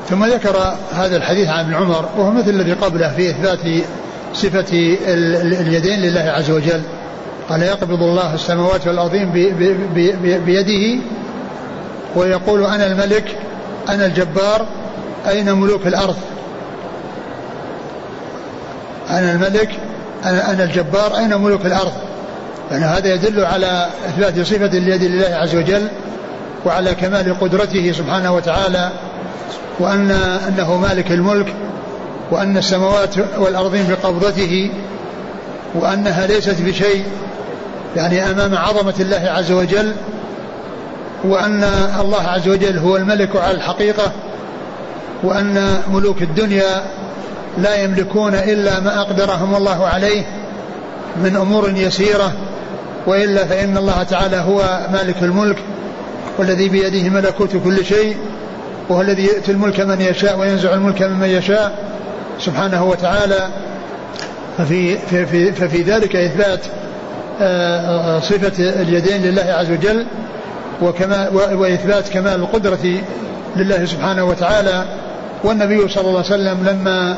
ثم 0.10 0.26
ذكر 0.26 0.76
هذا 0.94 1.18
الحديث 1.18 1.48
عن 1.48 1.66
ابن 1.66 1.74
عمر 1.74 2.10
وهو 2.18 2.32
مثل 2.32 2.50
الذي 2.50 2.74
قبله 2.74 3.10
في 3.10 3.30
إثبات 3.30 3.84
صفة 4.34 4.98
اليدين 5.08 6.02
لله 6.02 6.22
عز 6.22 6.52
وجل. 6.52 6.82
قال 7.50 7.64
يقبض 7.64 8.04
الله 8.04 8.34
السماوات 8.34 8.88
والأرضين 8.88 9.32
بيده 10.46 11.04
ويقول 12.16 12.66
أنا 12.66 12.88
الملك 12.88 13.38
أنا 13.90 14.06
الجبار 14.06 14.66
أين 15.30 15.54
ملوك 15.54 15.88
الأرض؟ 15.88 16.16
أنا 19.10 19.32
الملك 19.32 19.70
أنا 20.26 20.52
أنا 20.52 20.64
الجبار 20.64 21.18
أين 21.18 21.38
ملوك 21.38 21.66
الأرض؟ 21.66 21.94
لأن 22.72 22.84
هذا 22.84 23.14
يدل 23.14 23.46
على 23.46 23.90
إثبات 24.08 24.40
صفة 24.40 24.78
اليد 24.78 25.04
لله 25.04 25.36
عز 25.36 25.56
وجل 25.56 25.88
وعلى 26.66 26.96
كمال 26.96 27.40
قدرته 27.40 27.92
سبحانه 27.92 28.34
وتعالى 28.34 28.92
وأن 29.80 30.12
أنه 30.48 30.78
مالك 30.78 31.12
الملك 31.12 31.54
وأن 32.32 32.58
السماوات 32.58 33.16
والأرضين 33.38 33.88
بقبضته 33.90 34.72
وأنها 35.76 36.28
ليست 36.28 36.62
بشيء 36.62 37.06
يعني 37.96 38.32
أمام 38.32 38.56
عظمة 38.56 38.94
الله 39.00 39.32
عز 39.36 39.52
وجل 39.52 39.94
وأن 41.24 41.64
الله 42.02 42.22
عز 42.22 42.50
وجل 42.50 42.78
هو 42.78 42.98
الملك 42.98 43.36
على 43.36 43.58
الحقيقة 43.58 44.12
وأن 45.24 45.82
ملوك 45.88 46.22
الدنيا 46.22 46.84
لا 47.58 47.76
يملكون 47.76 48.34
إلا 48.34 48.80
ما 48.80 49.02
أقدرهم 49.02 49.56
الله 49.56 49.88
عليه 49.88 50.24
من 51.24 51.36
أمور 51.36 51.70
يسيرة 51.70 52.32
وإلا 53.08 53.46
فإن 53.46 53.78
الله 53.78 54.04
تعالى 54.04 54.38
هو 54.38 54.88
مالك 54.94 55.16
الملك 55.22 55.58
والذي 56.38 56.70
بيده 56.70 57.10
ملكوت 57.10 57.56
كل 57.64 57.86
شيء 57.86 58.18
وهو 58.90 59.02
الذي 59.02 59.24
يؤتي 59.24 59.52
الملك 59.52 59.80
من 59.80 60.02
يشاء 60.02 60.40
وينزع 60.40 60.74
الملك 60.74 61.02
ممن 61.02 61.30
يشاء 61.30 61.72
سبحانه 62.40 62.84
وتعالى. 62.84 63.48
ففي, 64.58 64.98
في 64.98 65.26
في 65.26 65.52
ففي 65.52 65.82
ذلك 65.82 66.16
إثبات 66.16 66.60
آه، 67.42 68.20
صفة 68.20 68.82
اليدين 68.82 69.22
لله 69.22 69.56
عز 69.60 69.72
وجل 69.72 70.06
وكما 70.82 71.30
وإثبات 71.30 72.10
كمال 72.10 72.40
القدرة 72.40 73.02
لله 73.56 73.86
سبحانه 73.86 74.24
وتعالى. 74.24 74.86
والنبي 75.44 75.90
صلى 75.90 76.02
الله 76.02 76.24
عليه 76.24 76.34
وسلم 76.34 76.68
لما 76.68 77.18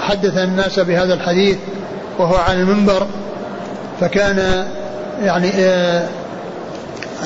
حدث 0.00 0.38
الناس 0.38 0.80
بهذا 0.80 1.14
الحديث 1.14 1.56
وهو 2.18 2.34
على 2.34 2.60
المنبر 2.60 3.06
فكان 4.00 4.66
يعني 5.22 5.50
آه، 5.56 6.08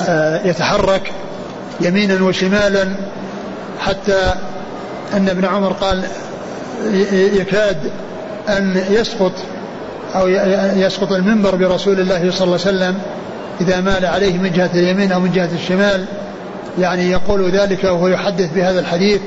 آه، 0.07 0.47
يتحرك 0.47 1.11
يمينا 1.81 2.23
وشمالا 2.23 2.87
حتى 3.81 4.33
أن 5.13 5.29
ابن 5.29 5.45
عمر 5.45 5.73
قال 5.73 6.03
يكاد 7.11 7.77
أن 8.49 8.83
يسقط 8.89 9.31
أو 10.15 10.27
يسقط 10.75 11.11
المنبر 11.11 11.55
برسول 11.55 11.99
الله 11.99 12.31
صلى 12.31 12.45
الله 12.45 12.59
عليه 12.65 12.77
وسلم 12.77 12.97
إذا 13.61 13.81
مال 13.81 14.05
عليه 14.05 14.37
من 14.37 14.51
جهة 14.51 14.69
اليمين 14.73 15.11
أو 15.11 15.19
من 15.19 15.31
جهة 15.31 15.49
الشمال. 15.53 16.05
يعني 16.79 17.11
يقول 17.11 17.51
ذلك 17.51 17.83
وهو 17.83 18.07
يحدث 18.07 18.53
بهذا 18.53 18.79
الحديث 18.79 19.21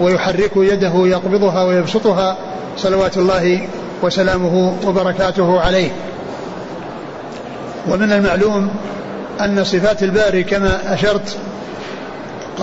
ويحرك 0.00 0.50
يده 0.56 0.92
يقبضها 0.94 1.64
ويبسطها. 1.64 2.36
صلوات 2.76 3.16
الله 3.16 3.68
وسلامه 4.02 4.74
وبركاته 4.86 5.60
عليه. 5.60 5.90
ومن 7.88 8.12
المعلوم 8.12 8.70
أن 9.40 9.64
صفات 9.64 10.02
الباري 10.02 10.44
كما 10.44 10.94
أشرت 10.94 11.36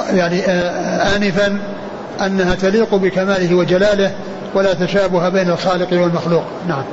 يعني 0.09 0.45
آه، 0.45 1.15
آنفا 1.15 1.59
أنها 2.21 2.55
تليق 2.55 2.95
بكماله 2.95 3.55
وجلاله 3.55 4.11
ولا 4.53 4.73
تشابه 4.73 5.29
بين 5.29 5.49
الخالق 5.49 5.93
والمخلوق. 5.93 6.43
نعم. 6.67 6.83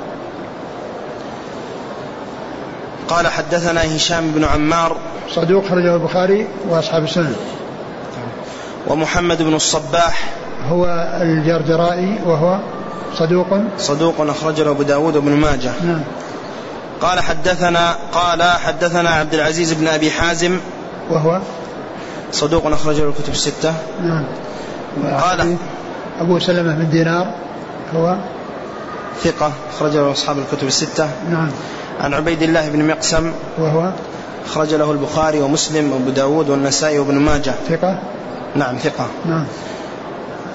قال 3.08 3.26
حدثنا 3.26 3.96
هشام 3.96 4.30
بن 4.30 4.44
عمار. 4.44 4.96
صدوق 5.30 5.64
خرجه 5.70 5.94
البخاري 5.94 6.46
وأصحاب 6.68 7.04
السنن 7.04 7.36
ومحمد 8.86 9.42
بن 9.42 9.54
الصباح. 9.54 10.28
هو 10.68 10.86
الجرجرائي 11.20 12.18
وهو 12.26 12.58
صدوق. 13.14 13.46
صدوق 13.78 14.14
أخرجه 14.20 14.70
أبو 14.70 14.82
داود 14.82 15.16
وابن 15.16 15.32
ماجه. 15.32 15.72
نعم. 15.84 16.00
قال 17.00 17.20
حدثنا 17.20 17.96
قال 18.12 18.42
حدثنا 18.42 19.10
عبد 19.10 19.34
العزيز 19.34 19.72
بن 19.72 19.88
أبي 19.88 20.10
حازم. 20.10 20.58
وهو 21.10 21.40
صدوق 22.34 22.66
أخرجه 22.66 23.08
الكتب 23.08 23.32
الستة. 23.32 23.74
نعم. 24.02 24.24
قال 25.20 25.56
أبو 26.20 26.38
سلمة 26.38 26.74
بن 26.74 26.90
دينار 26.90 27.34
هو 27.94 28.16
ثقة 29.22 29.52
أخرجه 29.74 30.12
أصحاب 30.12 30.36
الكتب 30.38 30.66
الستة. 30.66 31.08
نعم. 31.30 31.50
عن 32.00 32.14
عبيد 32.14 32.42
الله 32.42 32.68
بن 32.68 32.84
مقسم 32.84 33.32
وهو 33.58 33.90
أخرج 34.46 34.74
له 34.74 34.92
البخاري 34.92 35.40
ومسلم 35.40 35.92
وأبو 35.92 36.10
داود 36.10 36.50
والنسائي 36.50 36.98
وابن 36.98 37.14
ماجه. 37.14 37.54
ثقة؟ 37.68 37.98
نعم 38.56 38.76
ثقة. 38.76 39.06
نعم. 39.26 39.44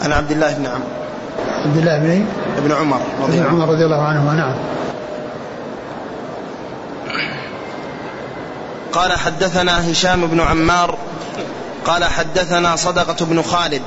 عن 0.02 0.12
عبد 0.12 0.32
الله 0.32 0.54
بن 0.54 0.66
عم 0.66 0.82
عبد 1.66 1.78
الله 1.78 2.00
بن 2.00 2.26
ابن 2.58 2.72
عمر 2.72 3.00
رضي 3.22 3.34
الله 3.34 3.50
عنه. 3.50 3.64
عمر 3.64 3.74
رضي 3.74 3.86
الله 3.86 4.02
عنه 4.02 4.34
نعم. 4.34 4.56
قال 8.92 9.12
حدثنا 9.12 9.92
هشام 9.92 10.28
بن 10.28 10.40
عمار 10.40 10.98
قال 11.90 12.06
حدثنا 12.06 12.76
صدقة 12.76 13.26
بن 13.26 13.42
خالد. 13.42 13.82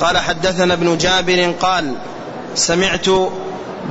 قال 0.00 0.18
حدثنا 0.18 0.74
ابن 0.74 0.98
جابر 0.98 1.54
قال 1.60 1.94
سمعت 2.54 3.06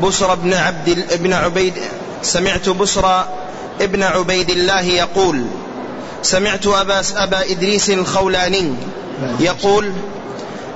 بسر 0.03 0.35
بن 0.35 0.53
عبد 0.53 1.05
ابن 1.11 1.33
عبيد 1.33 1.73
سمعت 2.21 2.69
بسر 2.69 3.25
ابن 3.81 4.03
عبيد 4.03 4.49
الله 4.49 4.81
يقول 4.81 5.45
سمعت 6.21 6.67
أبا, 6.67 7.01
أبا 7.15 7.51
إدريس 7.51 7.89
الخولاني 7.89 8.73
يقول 9.39 9.93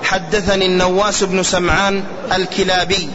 حدثني 0.04 0.66
النواس 0.66 1.24
بن 1.24 1.44
سمعان 1.44 2.04
الكلابي. 2.32 3.10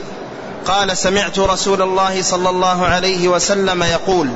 قال 0.66 0.96
سمعت 0.96 1.38
رسول 1.38 1.82
الله 1.82 2.22
صلى 2.22 2.50
الله 2.50 2.86
عليه 2.86 3.28
وسلم 3.28 3.82
يقول 3.82 4.28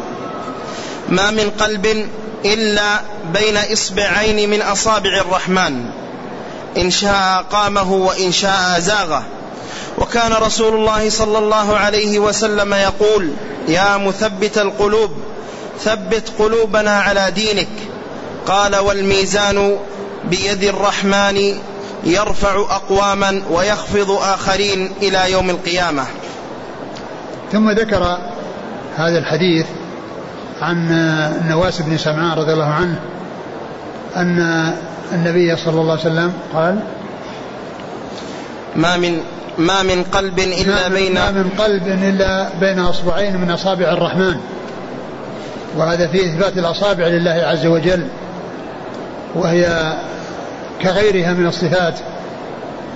ما 1.11 1.31
من 1.31 1.51
قلب 1.51 2.09
إلا 2.45 3.01
بين 3.33 3.57
إصبعين 3.57 4.51
من 4.51 4.63
أصابع 4.63 5.21
الرحمن. 5.21 5.91
إن 6.77 6.91
شاء 6.91 7.45
قامه 7.51 7.93
وإن 7.93 8.33
شاء 8.33 8.79
زاغه. 8.79 9.23
وكان 9.99 10.33
رسول 10.33 10.75
الله 10.75 11.11
صلى 11.11 11.39
الله 11.39 11.77
عليه 11.77 12.19
وسلم 12.19 12.75
يقول 12.75 13.31
يا 13.69 13.97
مثبت 13.97 14.59
القلوب 14.59 15.11
ثبت 15.85 16.33
قلوبنا 16.39 17.01
على 17.01 17.31
دينك. 17.31 17.69
قال 18.47 18.77
والميزان 18.77 19.79
بيد 20.25 20.65
الرحمن 20.65 21.59
يرفع 22.05 22.61
أقواما 22.61 23.43
ويخفض 23.51 24.11
آخرين 24.11 24.93
إلى 25.03 25.33
يوم 25.33 25.51
القيامة. 25.51 26.07
ثم 27.53 27.71
ذكر 27.71 28.19
هذا 28.97 29.19
الحديث 29.19 29.67
عن 30.63 30.93
النواس 31.43 31.83
بن 31.83 31.97
سمعان 31.97 32.39
رضي 32.39 32.53
الله 32.53 32.65
عنه 32.65 32.99
أن 34.17 34.73
النبي 35.13 35.57
صلى 35.57 35.81
الله 35.81 35.93
عليه 35.93 36.01
وسلم 36.01 36.33
قال 36.55 36.81
ما 38.77 38.97
من 38.97 39.21
ما 39.59 39.83
من 39.83 40.03
قلب 40.03 40.39
إلا 40.39 40.89
ما 40.89 40.95
بين 40.95 41.15
ما 41.15 41.31
من 41.31 41.49
قلب 41.59 41.87
إلا 41.87 42.49
بين 42.61 42.79
أصبعين 42.79 43.37
من 43.37 43.51
أصابع 43.51 43.93
الرحمن. 43.93 44.37
وهذا 45.77 46.07
في 46.07 46.27
إثبات 46.27 46.59
الأصابع 46.59 47.07
لله 47.07 47.31
عز 47.31 47.67
وجل. 47.67 48.07
وهي 49.35 49.93
كغيرها 50.83 51.33
من 51.33 51.47
الصفات 51.47 51.95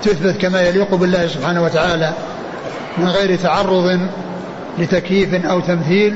تثبت 0.03 0.37
كما 0.37 0.63
يليق 0.63 0.95
بالله 0.95 1.27
سبحانه 1.27 1.63
وتعالى 1.63 2.13
من 2.99 3.09
غير 3.09 3.39
تعرض 3.39 4.01
لتكييف 4.79 5.47
أو 5.47 5.61
تمثيل 5.61 6.15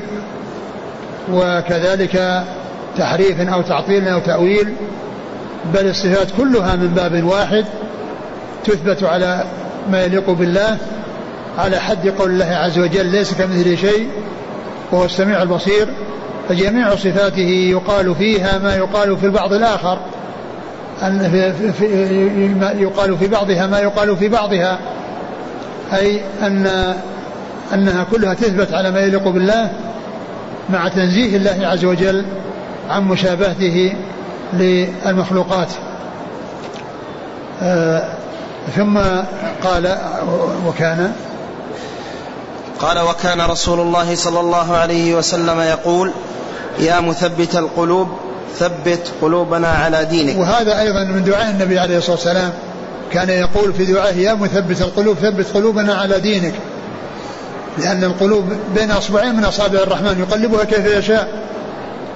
وكذلك 1.31 2.43
تحريف 2.97 3.41
أو 3.41 3.61
تعطيل 3.61 4.07
أو 4.07 4.19
تأويل 4.19 4.73
بل 5.73 5.89
الصفات 5.89 6.27
كلها 6.37 6.75
من 6.75 6.87
باب 6.87 7.23
واحد 7.23 7.65
تثبت 8.65 9.03
على 9.03 9.43
ما 9.91 10.03
يليق 10.03 10.29
بالله 10.29 10.77
على 11.57 11.79
حد 11.79 12.07
قول 12.07 12.31
الله 12.31 12.45
عز 12.45 12.79
وجل 12.79 13.05
ليس 13.05 13.33
كمثله 13.33 13.75
شيء 13.75 14.09
وهو 14.91 15.05
السميع 15.05 15.41
البصير. 15.41 15.87
فجميع 16.49 16.95
صفاته 16.95 17.69
يقال 17.71 18.15
فيها 18.15 18.57
ما 18.57 18.75
يقال 18.75 19.17
في 19.17 19.25
البعض 19.25 19.53
الآخر 19.53 19.99
أن 21.03 21.31
في 21.31 21.71
في 21.73 22.83
يقال 22.83 23.17
في 23.17 23.27
بعضها 23.27 23.67
ما 23.67 23.79
يقال 23.79 24.17
في 24.17 24.29
بعضها 24.29 24.79
أي 25.93 26.21
أن 26.41 26.93
أنها 27.73 28.03
كلها 28.03 28.33
تثبت 28.33 28.73
على 28.73 28.91
ما 28.91 28.99
يليق 28.99 29.27
بالله. 29.27 29.69
مع 30.69 30.87
تنزيه 30.87 31.37
الله 31.37 31.67
عز 31.67 31.85
وجل 31.85 32.25
عن 32.89 33.03
مشابهته 33.03 33.93
للمخلوقات. 34.53 35.67
آه 37.61 38.03
ثم 38.75 38.99
قال 39.63 39.97
وكان 40.67 41.11
قال 42.79 42.99
وكان 42.99 43.41
رسول 43.41 43.79
الله 43.79 44.15
صلى 44.15 44.39
الله 44.39 44.77
عليه 44.77 45.15
وسلم 45.15 45.59
يقول 45.59 46.11
يا 46.79 46.99
مثبت 46.99 47.55
القلوب 47.55 48.07
ثبت 48.59 49.11
قلوبنا 49.21 49.67
على 49.67 50.05
دينك. 50.05 50.37
وهذا 50.37 50.79
أيضا 50.79 51.03
من 51.03 51.23
دعاء 51.23 51.49
النبي 51.49 51.79
عليه 51.79 51.97
الصلاة 51.97 52.15
والسلام. 52.15 52.53
كان 53.11 53.29
يقول 53.29 53.73
في 53.73 53.85
دعائه 53.85 54.17
يا 54.17 54.33
مثبت 54.33 54.81
القلوب 54.81 55.17
ثبت 55.17 55.47
قلوبنا 55.53 55.93
على 55.93 56.19
دينك. 56.19 56.53
لأن 57.77 58.03
القلوب 58.03 58.45
بين 58.75 58.91
أصبعين 58.91 59.35
من 59.35 59.43
أصابع 59.43 59.79
الرحمن 59.79 60.19
يقلبها 60.19 60.63
كيف 60.63 60.85
يشاء. 60.85 61.27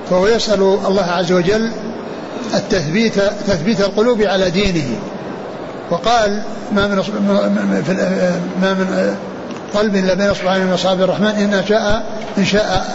فهو 0.10 0.28
يسأل 0.28 0.62
الله 0.62 1.06
عز 1.12 1.32
وجل 1.32 1.72
التثبيت 2.54 3.14
تثبيت 3.48 3.82
القلوب 3.82 4.22
على 4.22 4.50
دينه. 4.50 4.98
وقال 5.92 6.42
ما 6.72 6.88
من 6.88 6.96
ما 8.62 8.74
من 8.74 9.16
قلب 9.74 9.96
إلا 9.96 10.14
بين 10.14 10.30
أصبعين 10.30 10.66
من 10.66 10.74
اصحاب 10.74 11.02
الرحمن 11.02 11.28
إن 11.28 11.64
شاء 11.68 12.04
إن 12.38 12.46
شاء 12.46 12.86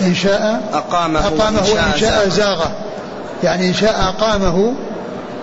إن 0.00 0.14
شاء 0.14 0.60
أقامه 0.72 1.26
أقامه 1.26 1.60
وان 1.60 1.98
شاء 2.00 2.28
زاغه. 2.28 2.72
يعني 3.44 3.68
إن 3.68 3.74
شاء 3.74 4.00
أقامه 4.00 4.74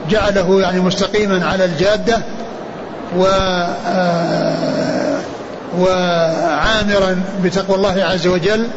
جعله 0.10 0.62
يعني 0.62 0.80
مستقيما 0.80 1.46
على 1.46 1.66
الجادة 1.66 2.18
و 3.18 3.26
آه، 3.26 5.01
وعامرا 5.80 7.22
بتقوى 7.44 7.76
الله 7.76 8.04
عز 8.04 8.28
وجل 8.28 8.68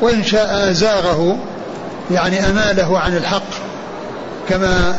وإن 0.00 0.24
شاء 0.24 0.72
زاغه 0.72 1.36
يعني 2.10 2.48
أماله 2.48 2.98
عن 2.98 3.16
الحق 3.16 3.42
كما 4.48 4.96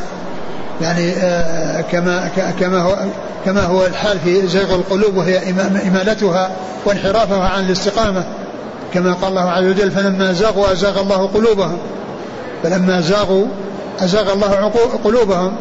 يعني 0.82 1.12
آه 1.12 1.82
كما 1.82 2.30
كما 2.60 2.82
هو 2.82 2.98
كما 3.46 3.64
هو 3.64 3.86
الحال 3.86 4.20
في 4.20 4.48
زيغ 4.48 4.76
القلوب 4.76 5.18
وهي 5.18 5.50
إمالتها 5.88 6.52
وانحرافها 6.86 7.48
عن 7.48 7.66
الاستقامة 7.66 8.24
كما 8.94 9.14
قال 9.14 9.30
الله 9.30 9.52
عز 9.52 9.64
وجل 9.64 9.92
فلما 9.92 10.34
زاغوا 10.34 10.72
أزاغ 10.72 11.02
الله 11.02 11.28
قلوبهم 11.28 11.78
فلما 12.64 13.02
زاغوا 13.02 13.46
أزاغ 14.00 14.34
الله 14.34 14.72
قلوبهم 15.04 15.56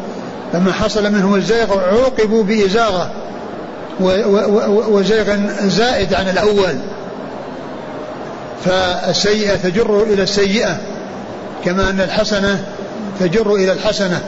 لما 0.53 0.71
حصل 0.73 1.11
منهم 1.13 1.35
الزيغ 1.35 1.79
عوقبوا 1.79 2.43
بإزاغة. 2.43 3.09
وزيغ 4.89 5.35
زائد 5.67 6.13
عن 6.13 6.29
الأول. 6.29 6.75
فالسيئة 8.65 9.55
تجر 9.55 10.03
إلى 10.03 10.23
السيئة 10.23 10.77
كما 11.65 11.89
أن 11.89 12.01
الحسنة 12.01 12.65
تجر 13.19 13.55
إلى 13.55 13.71
الحسنة 13.71 14.21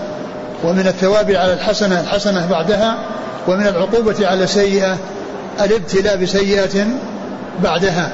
ومن 0.63 0.88
الثواب 0.88 1.32
على 1.32 1.53
الحسنة 1.53 1.99
الحسنة 1.99 2.47
بعدها 2.49 2.97
ومن 3.47 3.68
العقوبة 3.68 4.28
على 4.28 4.43
السيئة 4.43 4.97
الابتلاء 5.61 6.18
بسيئة 6.18 6.88
بعدها 7.63 8.11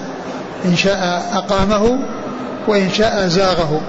إن 0.65 0.75
شاء 0.75 1.23
أقامه 1.33 1.97
وإن 2.67 2.89
شاء 2.89 3.27
زاغه 3.27 3.81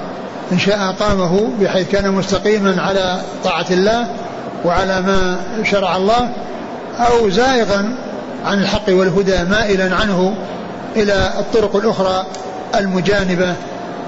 إن 0.53 0.59
شاء 0.59 0.79
أقامه 0.79 1.49
بحيث 1.61 1.91
كان 1.93 2.11
مستقيما 2.13 2.83
على 2.83 3.21
طاعة 3.45 3.67
الله 3.71 4.07
وعلى 4.65 5.01
ما 5.01 5.37
شرع 5.65 5.97
الله 5.97 6.29
أو 6.99 7.31
زائغا 7.31 7.97
عن 8.45 8.59
الحق 8.59 8.89
والهدى 8.89 9.45
مائلا 9.51 9.95
عنه 9.95 10.35
إلى 10.97 11.33
الطرق 11.39 11.77
الأخرى 11.77 12.27
المجانبة 12.75 13.55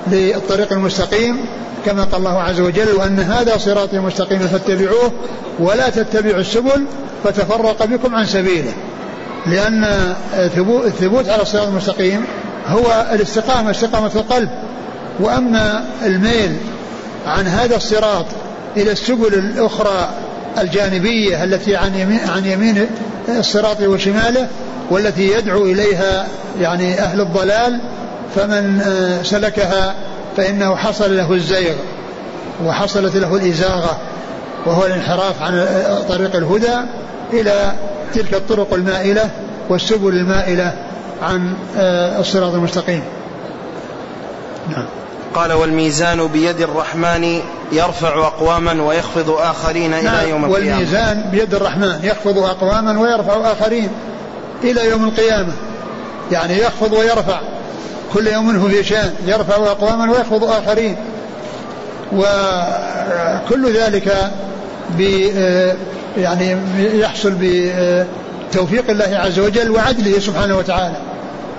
للطريق 0.06 0.72
المستقيم. 0.72 1.46
كما 1.86 2.04
قال 2.04 2.14
الله 2.16 2.42
عز 2.42 2.60
وجل 2.60 2.94
وأن 2.94 3.20
هذا 3.20 3.56
صراطي 3.56 3.98
مستقيما 3.98 4.46
فاتبعوه 4.46 5.12
ولا 5.58 5.88
تتبعوا 5.88 6.40
السبل 6.40 6.84
فتفرق 7.24 7.84
بكم 7.84 8.14
عن 8.14 8.26
سبيله. 8.26 8.72
لأن 9.46 9.84
الثبوت 10.34 11.28
على 11.28 11.42
الصراط 11.42 11.68
المستقيم 11.68 12.24
هو 12.68 13.06
الاستقامة 13.12 13.70
استقامة 13.70 14.10
القلب. 14.16 14.50
وأما 15.20 15.84
الميل 16.02 16.56
عن 17.26 17.46
هذا 17.46 17.76
الصراط 17.76 18.26
إلى 18.76 18.92
السبل 18.92 19.34
الأخرى 19.34 20.08
الجانبية 20.58 21.44
التي 21.44 21.76
عن 21.76 21.94
يمين, 21.94 22.20
عن 22.36 22.44
يمين 22.46 22.86
الصراط 23.28 23.80
وشماله 23.80 24.48
والتي 24.90 25.32
يدعو 25.32 25.64
إليها 25.64 26.26
يعني 26.60 27.00
أهل 27.00 27.20
الضلال 27.20 27.80
فمن 28.34 28.80
آه، 28.80 29.22
سلكها 29.22 29.94
فإنه 30.36 30.76
حصل 30.76 31.16
له 31.16 31.32
الزيغ 31.32 31.74
وحصلت 32.64 33.16
له 33.16 33.36
الإزاغة 33.36 33.98
وهو 34.66 34.86
الانحراف 34.86 35.42
عن 35.42 35.54
آه، 35.54 36.02
طريق 36.08 36.36
الهدى 36.36 36.76
إلى 37.32 37.72
تلك 38.14 38.34
الطرق 38.34 38.74
المائلة 38.74 39.30
والسبل 39.68 40.08
المائلة 40.08 40.72
عن 41.22 41.54
آه، 41.78 42.20
الصراط 42.20 42.54
المستقيم. 42.54 43.02
نعم. 44.70 44.86
قال 45.36 45.52
والميزان 45.52 46.26
بيد 46.26 46.60
الرحمن 46.60 47.40
يرفع 47.72 48.26
أقواما 48.26 48.82
ويخفض 48.82 49.30
آخرين 49.30 49.94
إلى 49.94 50.02
نعم 50.02 50.28
يوم 50.28 50.44
القيامة. 50.44 50.70
والميزان 50.70 51.24
بيد 51.30 51.54
الرحمن 51.54 52.00
يخفض 52.02 52.38
أقواما 52.38 53.00
ويرفع 53.00 53.52
آخرين 53.52 53.88
إلى 54.64 54.90
يوم 54.90 55.04
القيامة. 55.04 55.52
يعني 56.32 56.58
يخفض 56.58 56.92
ويرفع. 56.92 57.40
كل 58.14 58.26
يوم 58.26 58.56
هو 58.56 58.68
في 58.68 58.84
شأن 58.84 59.14
يرفع 59.26 59.54
أقواما 59.56 60.12
ويخفض 60.12 60.44
آخرين. 60.44 60.96
وكل 62.12 63.72
ذلك 63.76 64.30
ب 64.98 65.00
يعني 66.16 66.56
يحصل 66.76 67.34
بتوفيق 67.40 68.90
الله 68.90 69.18
عز 69.24 69.38
وجل 69.38 69.70
وعدله 69.70 70.18
سبحانه 70.18 70.56
وتعالى. 70.56 70.96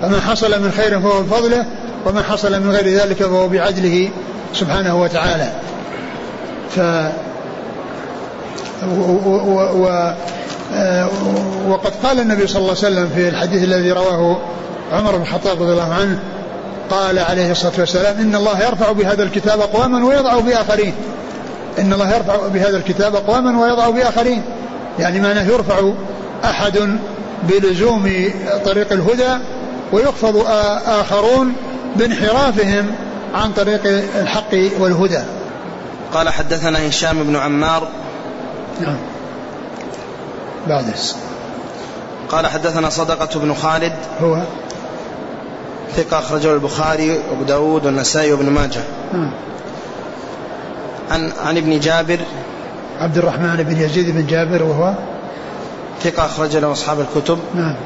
فما 0.02 0.20
حصل 0.20 0.62
من 0.62 0.72
خير 0.76 1.00
فهو 1.00 1.22
بفضله 1.22 1.64
وما 2.08 2.22
حصل 2.22 2.60
من 2.60 2.70
غير 2.70 2.88
ذلك 2.88 3.16
فهو 3.16 3.48
بعدله 3.48 4.10
سبحانه 4.54 5.02
وتعالى. 5.02 5.52
ف 6.70 6.80
و, 8.86 9.12
و, 9.26 9.86
و 9.86 10.12
وقد 11.68 11.92
قال 12.02 12.20
النبي 12.20 12.46
صلى 12.46 12.56
الله 12.56 12.68
عليه 12.68 12.78
وسلم 12.78 13.10
في 13.14 13.28
الحديث 13.28 13.64
الذي 13.64 13.92
رواه 13.92 14.38
عمر 14.92 15.16
بن 15.16 15.22
الخطاب 15.22 15.62
رضي 15.62 15.72
الله 15.72 15.94
عنه 15.94 16.18
قال 16.90 17.18
عليه 17.18 17.50
الصلاة 17.50 17.72
والسلام 17.78 18.16
إن 18.16 18.34
الله 18.34 18.60
يرفع 18.66 18.92
بهذا 18.92 19.22
الكتاب 19.22 19.60
أقواما 19.60 20.06
ويضع 20.06 20.40
بآخرين. 20.40 20.94
إن 21.78 21.92
الله 21.92 22.14
يرفع 22.14 22.46
بهذا 22.46 22.76
الكتاب 22.76 23.14
أقواما 23.14 23.60
ويضع 23.60 23.90
بآخرين. 23.90 24.42
يعني 24.98 25.20
معناه 25.20 25.42
يرفع 25.42 25.92
أحد 26.44 26.98
بلزوم 27.42 28.30
طريق 28.64 28.92
الهدى 28.92 29.38
ويخفض 29.92 30.46
آخرون 30.86 31.52
بانحرافهم 31.96 32.90
عن 33.34 33.52
طريق 33.52 33.80
الحق 34.20 34.54
والهدى. 34.78 35.22
قال 36.14 36.28
حدثنا 36.28 36.88
هشام 36.88 37.24
بن 37.24 37.36
عمار. 37.36 37.88
نعم. 38.80 38.96
بعد 40.68 40.94
قال 42.28 42.46
حدثنا 42.46 42.90
صدقة 42.90 43.40
بن 43.40 43.54
خالد. 43.54 43.92
هو؟ 44.20 44.42
ثقة 45.96 46.18
أخرجه 46.18 46.52
البخاري 46.54 47.10
وأبو 47.10 47.42
داود 47.42 47.86
والنسائي 47.86 48.32
وابن 48.32 48.50
ماجه. 48.50 48.80
نعم. 49.12 49.30
عن 51.10 51.32
عن 51.46 51.56
ابن 51.56 51.80
جابر. 51.80 52.18
عبد 53.00 53.18
الرحمن 53.18 53.56
بن 53.56 53.80
يزيد 53.80 54.10
بن 54.10 54.26
جابر 54.26 54.62
وهو؟ 54.62 54.94
ثقة 56.02 56.24
أخرج 56.26 56.56
له 56.56 56.72
أصحاب 56.72 57.00
الكتب. 57.00 57.38
نعم. 57.54 57.76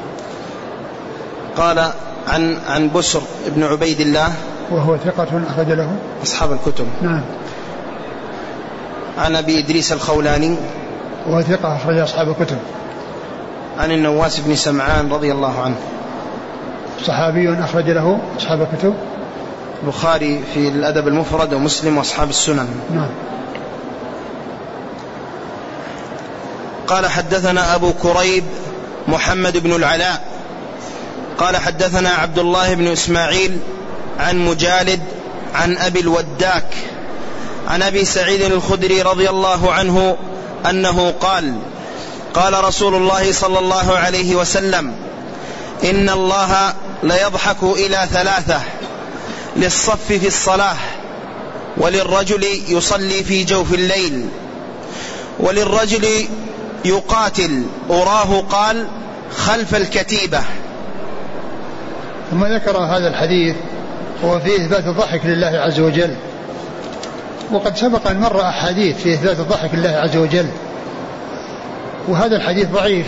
قال 1.57 1.91
عن 2.27 2.57
عن 2.67 2.89
بسر 2.95 3.21
بن 3.47 3.63
عبيد 3.63 3.99
الله 3.99 4.33
وهو 4.71 4.97
ثقة 4.97 5.41
أخرج 5.49 5.67
له. 5.67 5.95
أصحاب 6.23 6.51
الكتب. 6.51 6.87
نعم. 7.01 7.21
عن 9.17 9.35
أبي 9.35 9.59
إدريس 9.59 9.93
الخولاني. 9.93 10.57
وهو 11.27 11.41
ثقة 11.41 11.75
أخرج 11.75 11.97
أصحاب 11.97 12.29
الكتب. 12.29 12.57
عن 13.79 13.91
النواس 13.91 14.39
بن 14.39 14.55
سمعان 14.55 15.11
رضي 15.11 15.31
الله 15.31 15.61
عنه. 15.61 15.75
صحابي 17.05 17.53
أخرج 17.63 17.89
له 17.89 18.19
أصحاب 18.37 18.61
الكتب. 18.61 18.93
البخاري 19.83 20.43
في 20.53 20.67
الأدب 20.67 21.07
المفرد 21.07 21.53
ومسلم 21.53 21.97
وأصحاب 21.97 22.29
السنن. 22.29 22.67
نعم. 22.95 23.09
قال 26.87 27.05
حدثنا 27.05 27.75
أبو 27.75 27.93
كريب 27.93 28.43
محمد 29.07 29.57
بن 29.57 29.75
العلاء. 29.75 30.32
قال 31.43 31.57
حدثنا 31.57 32.09
عبد 32.09 32.39
الله 32.39 32.73
بن 32.73 32.87
إسماعيل 32.87 33.57
عن 34.19 34.45
مجالد 34.45 34.99
عن 35.55 35.77
أبي 35.77 35.99
الوداك 35.99 36.67
عن 37.67 37.81
أبي 37.81 38.05
سعيد 38.05 38.41
الخدري 38.41 39.01
رضي 39.01 39.29
الله 39.29 39.71
عنه 39.73 40.17
أنه 40.69 41.13
قال 41.19 41.55
قال 42.33 42.63
رسول 42.63 42.95
الله 42.95 43.31
صلى 43.31 43.59
الله 43.59 43.97
عليه 43.97 44.35
وسلم 44.35 44.93
إن 45.83 46.09
الله 46.09 46.73
ليضحك 47.03 47.63
إلى 47.63 48.07
ثلاثة 48.11 48.61
للصف 49.55 50.05
في 50.07 50.27
الصلاة 50.27 50.77
وللرجل 51.77 52.43
يصلي 52.67 53.23
في 53.23 53.43
جوف 53.43 53.73
الليل 53.73 54.29
وللرجل 55.39 56.27
يقاتل 56.85 57.63
أراه 57.89 58.41
قال 58.49 58.87
خلف 59.37 59.75
الكتيبة. 59.75 60.43
ثم 62.33 62.45
ذكر 62.45 62.77
هذا 62.77 63.07
الحديث 63.07 63.55
هو 64.25 64.39
فيه 64.39 64.55
إثبات 64.55 64.85
الضحك 64.87 65.21
لله 65.25 65.47
عز 65.47 65.79
وجل. 65.79 66.15
وقد 67.51 67.77
سبق 67.77 68.07
أن 68.07 68.19
مر 68.19 68.41
أحاديث 68.41 68.97
في 68.97 69.13
إثبات 69.13 69.39
الضحك 69.39 69.69
لله 69.73 69.89
عز 69.89 70.17
وجل. 70.17 70.45
وهذا 72.07 72.35
الحديث 72.35 72.67
ضعيف 72.69 73.07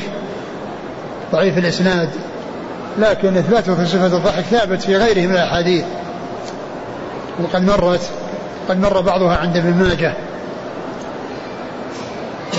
ضعيف 1.32 1.57
الإسناد 1.57 2.09
لكن 2.97 3.38
إثباته 3.38 3.76
في 3.76 3.86
صفة 3.86 4.17
الضحك 4.17 4.43
ثابت 4.43 4.82
في 4.82 4.97
غيره 4.97 5.28
من 5.28 5.34
الأحاديث. 5.34 5.86
وقد 7.43 7.65
مرت 7.65 8.09
قد 8.69 8.80
مر 8.80 9.01
بعضها 9.01 9.38
عند 9.38 9.57
ابن 9.57 9.73
ماجه. 9.73 10.13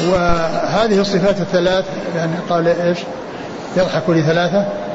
وهذه 0.08 1.00
الصفات 1.00 1.40
الثلاث 1.40 1.84
يعني 2.16 2.32
قال 2.50 2.68
إيش؟ 2.68 2.98
يضحك 3.76 4.10
لثلاثة. 4.10 4.85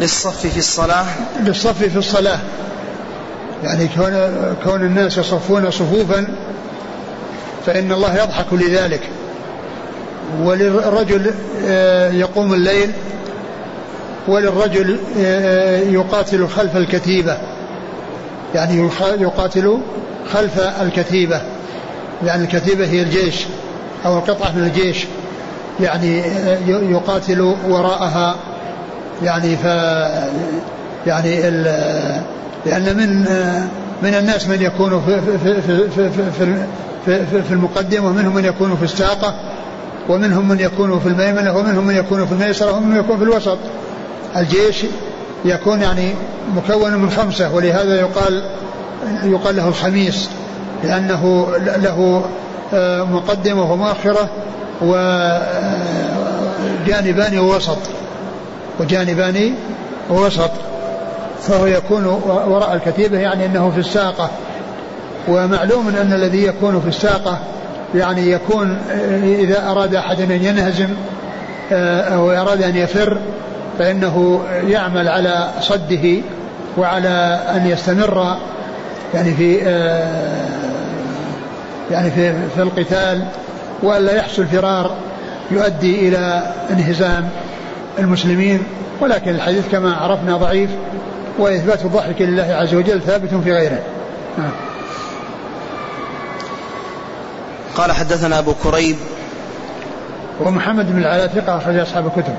للصف 0.00 0.46
في 0.46 0.58
الصلاة؟ 0.58 1.06
للصف 1.40 1.82
في 1.82 1.96
الصلاة. 1.96 2.38
يعني 3.64 3.88
كون 3.88 4.12
كون 4.64 4.80
الناس 4.80 5.18
يصفون 5.18 5.70
صفوفا 5.70 6.26
فإن 7.66 7.92
الله 7.92 8.14
يضحك 8.14 8.46
لذلك. 8.52 9.00
وللرجل 10.42 11.34
آه، 11.66 12.10
يقوم 12.10 12.54
الليل 12.54 12.92
وللرجل 14.28 14.98
آه، 15.18 15.78
يقاتل 15.78 16.48
خلف 16.48 16.76
الكتيبة. 16.76 17.38
يعني 18.54 18.90
يقاتل 19.18 19.78
خلف 20.32 20.60
الكتيبة. 20.60 21.42
يعني 22.24 22.44
الكتيبة 22.44 22.86
هي 22.86 23.02
الجيش 23.02 23.46
أو 24.06 24.18
القطعة 24.18 24.52
من 24.52 24.64
الجيش. 24.64 25.06
يعني 25.80 26.20
آه، 26.20 26.58
يقاتل 26.68 27.40
وراءها 27.68 28.36
يعني 29.22 29.56
ف 29.56 29.64
يعني 31.06 31.50
لأن 32.66 32.96
من 32.96 33.24
من 34.02 34.14
الناس 34.14 34.48
من 34.48 34.62
يكون 34.62 35.02
في 35.06 35.20
في 35.38 35.62
في 35.62 35.90
في 35.90 36.10
في, 37.06 37.26
في, 37.26 37.42
في 37.42 37.52
المقدمة 37.52 38.06
ومنهم 38.08 38.34
من 38.34 38.44
يكون 38.44 38.76
في 38.76 38.82
الساقة 38.82 39.34
ومنهم 40.08 40.48
من 40.48 40.60
يكون 40.60 41.00
في 41.00 41.08
الميمنة 41.08 41.56
ومنهم 41.56 41.86
من 41.86 41.96
يكون 41.96 42.26
في 42.26 42.32
الميسرة 42.32 42.72
ومنهم 42.72 42.90
من 42.90 42.96
يكون 42.96 43.18
في 43.18 43.24
الوسط 43.24 43.58
الجيش 44.36 44.84
يكون 45.44 45.82
يعني 45.82 46.14
مكون 46.56 46.94
من 46.94 47.10
خمسة 47.10 47.54
ولهذا 47.54 48.00
يقال 48.00 48.42
يقال 49.24 49.56
له 49.56 49.68
الخميس 49.68 50.28
لأنه 50.84 51.48
له 51.58 52.24
آه، 52.74 53.02
مقدمة 53.02 53.72
ومؤخرة 53.72 54.28
وجانبان 56.82 57.38
ووسط 57.38 57.78
وجانبان 58.80 59.54
ووسط 60.10 60.50
فهو 61.42 61.66
يكون 61.66 62.06
وراء 62.26 62.74
الكتيبة 62.74 63.18
يعني 63.18 63.46
أنه 63.46 63.70
في 63.70 63.80
الساقة. 63.80 64.30
ومعلوم 65.28 65.88
أن 65.88 66.12
الذي 66.12 66.44
يكون 66.44 66.80
في 66.80 66.88
الساقة 66.88 67.38
يعني 67.94 68.30
يكون 68.30 68.78
إذا 69.22 69.70
أراد 69.70 69.94
أحد 69.94 70.20
أن 70.20 70.44
ينهزم 70.44 70.88
آه، 71.72 72.00
أو 72.00 72.30
أراد 72.30 72.62
أن 72.62 72.76
يفر 72.76 73.18
فإنه 73.78 74.40
يعمل 74.68 75.08
على 75.08 75.48
صده 75.60 76.22
وعلى 76.78 77.40
أن 77.56 77.66
يستمر 77.66 78.36
يعني 79.14 79.34
في 79.34 79.62
آه، 79.62 80.48
يعني 81.90 82.10
في 82.10 82.34
في 82.54 82.62
القتال 82.62 83.24
وألا 83.82 84.16
يحصل 84.16 84.46
فرار 84.46 84.90
يؤدي 85.50 86.08
إلى 86.08 86.52
انهزام. 86.70 87.28
المسلمين 87.98 88.62
ولكن 89.00 89.30
الحديث 89.30 89.64
كما 89.72 89.94
عرفنا 89.94 90.36
ضعيف 90.36 90.70
وإثبات 91.38 91.84
الضحك 91.84 92.22
لله 92.22 92.42
عز 92.42 92.74
وجل 92.74 93.00
ثابت 93.02 93.34
في 93.34 93.52
غيره. 93.52 93.82
نعم. 94.38 94.50
قال 97.76 97.92
حدثنا 97.92 98.38
أبو 98.38 98.54
كريب. 98.62 98.96
ومحمد 100.40 100.92
بن 100.92 100.98
العلاء 100.98 101.26
ثقة 101.26 101.56
أخرج 101.56 101.76
أصحاب 101.76 102.06
الكتب. 102.06 102.34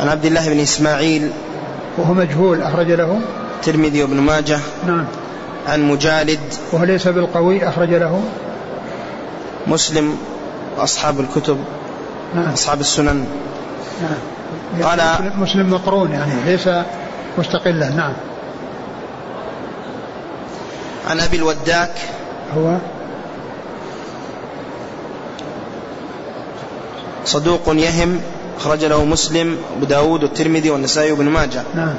عن 0.00 0.08
عبد 0.08 0.24
الله 0.24 0.48
بن 0.48 0.60
إسماعيل. 0.60 1.30
وهو 1.98 2.14
مجهول 2.14 2.62
أخرج 2.62 2.90
له. 2.90 3.20
الترمذي 3.56 4.02
وابن 4.02 4.20
ماجه. 4.20 4.58
نعم. 4.86 5.04
عن 5.68 5.82
مجالد. 5.82 6.40
وهو 6.72 6.84
ليس 6.84 7.08
بالقوي 7.08 7.68
أخرج 7.68 7.94
له. 7.94 8.22
مسلم 9.66 10.16
وأصحاب 10.78 11.20
الكتب. 11.20 11.64
نعم. 12.34 12.52
أصحاب 12.52 12.80
السنن. 12.80 13.26
نعم. 14.02 14.39
قال 14.82 15.00
مسلم 15.36 15.70
مقرون 15.70 16.12
يعني 16.12 16.32
ليس 16.46 16.68
مستقلا 17.38 17.88
نعم. 17.88 18.12
عن 21.10 21.20
أبي 21.20 21.36
الوداك. 21.36 21.92
هو؟ 22.56 22.76
صدوق 27.24 27.60
يهم 27.68 28.20
أخرج 28.60 28.84
له 28.84 29.04
مسلم 29.04 29.56
أبو 29.76 29.84
داود 29.84 30.22
والترمذي 30.22 30.70
والنسائي 30.70 31.12
وابن 31.12 31.24
ماجه. 31.24 31.62
نعم. 31.74 31.94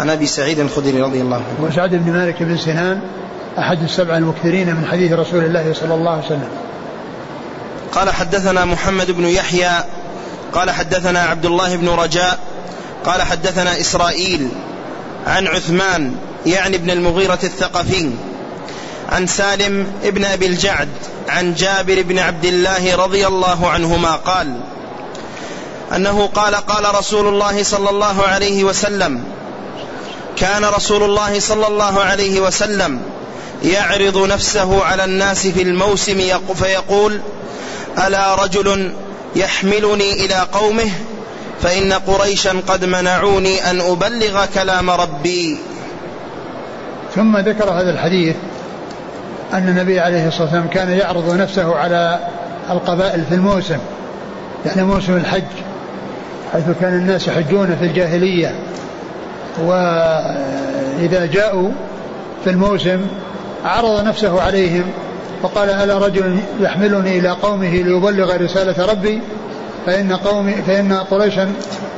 عن 0.00 0.10
أبي 0.10 0.26
سعيد 0.26 0.58
الخدري 0.58 1.02
رضي 1.02 1.20
الله 1.20 1.36
عنه. 1.36 1.68
وسعد 1.68 1.90
بن 1.90 2.12
مالك 2.12 2.42
بن 2.42 2.56
سنان 2.56 3.00
أحد 3.58 3.82
السبع 3.82 4.16
المكثرين 4.16 4.76
من 4.76 4.86
حديث 4.90 5.12
رسول 5.12 5.44
الله 5.44 5.72
صلى 5.72 5.94
الله 5.94 6.10
عليه 6.10 6.26
وسلم. 6.26 6.48
قال 7.92 8.10
حدثنا 8.10 8.64
محمد 8.64 9.10
بن 9.10 9.24
يحيى 9.24 9.70
قال 10.52 10.70
حدثنا 10.70 11.20
عبد 11.20 11.46
الله 11.46 11.76
بن 11.76 11.88
رجاء 11.88 12.38
قال 13.04 13.22
حدثنا 13.22 13.80
إسرائيل 13.80 14.48
عن 15.26 15.46
عثمان 15.46 16.16
يعني 16.46 16.76
ابن 16.76 16.90
المغيرة 16.90 17.38
الثقفي 17.42 18.10
عن 19.12 19.26
سالم 19.26 19.92
ابن 20.04 20.24
أبي 20.24 20.46
الجعد 20.46 20.88
عن 21.28 21.54
جابر 21.54 22.02
بن 22.02 22.18
عبد 22.18 22.44
الله 22.44 22.96
رضي 22.96 23.26
الله 23.26 23.68
عنهما 23.70 24.12
قال 24.16 24.60
أنه 25.96 26.26
قال 26.26 26.54
قال 26.54 26.94
رسول 26.94 27.28
الله 27.28 27.62
صلى 27.62 27.90
الله 27.90 28.22
عليه 28.22 28.64
وسلم 28.64 29.24
كان 30.36 30.64
رسول 30.64 31.02
الله 31.02 31.40
صلى 31.40 31.66
الله 31.66 32.00
عليه 32.00 32.40
وسلم 32.40 33.00
يعرض 33.62 34.18
نفسه 34.26 34.84
على 34.84 35.04
الناس 35.04 35.46
في 35.46 35.62
الموسم 35.62 36.38
فيقول 36.54 37.20
ألا 37.98 38.34
رجل 38.34 38.92
يحملني 39.36 40.12
إلى 40.12 40.34
قومه 40.52 40.90
فإن 41.62 41.92
قريشا 41.92 42.52
قد 42.66 42.84
منعوني 42.84 43.70
أن 43.70 43.80
أبلغ 43.80 44.46
كلام 44.54 44.90
ربي. 44.90 45.58
ثم 47.14 47.38
ذكر 47.38 47.70
هذا 47.70 47.90
الحديث 47.90 48.36
أن 49.52 49.68
النبي 49.68 50.00
عليه 50.00 50.28
الصلاة 50.28 50.42
والسلام 50.42 50.68
كان 50.68 50.90
يعرض 50.90 51.34
نفسه 51.34 51.76
على 51.76 52.18
القبائل 52.70 53.24
في 53.24 53.34
الموسم 53.34 53.78
يعني 54.66 54.82
موسم 54.82 55.16
الحج 55.16 55.42
حيث 56.52 56.64
كان 56.80 56.94
الناس 56.94 57.28
يحجون 57.28 57.76
في 57.80 57.84
الجاهلية. 57.84 58.54
وإذا 59.60 61.26
جاءوا 61.26 61.70
في 62.44 62.50
الموسم 62.50 63.06
عرض 63.64 64.04
نفسه 64.04 64.42
عليهم 64.42 64.84
وقال 65.42 65.70
ألا 65.70 65.98
رجل 65.98 66.38
يحملني 66.60 67.18
إلى 67.18 67.28
قومه 67.28 67.68
ليبلغ 67.68 68.36
رسالة 68.36 68.86
ربي 68.86 69.20
فإن 69.86 70.12
قومي 70.12 70.52
فإن 70.52 70.92
قريشا 70.92 71.52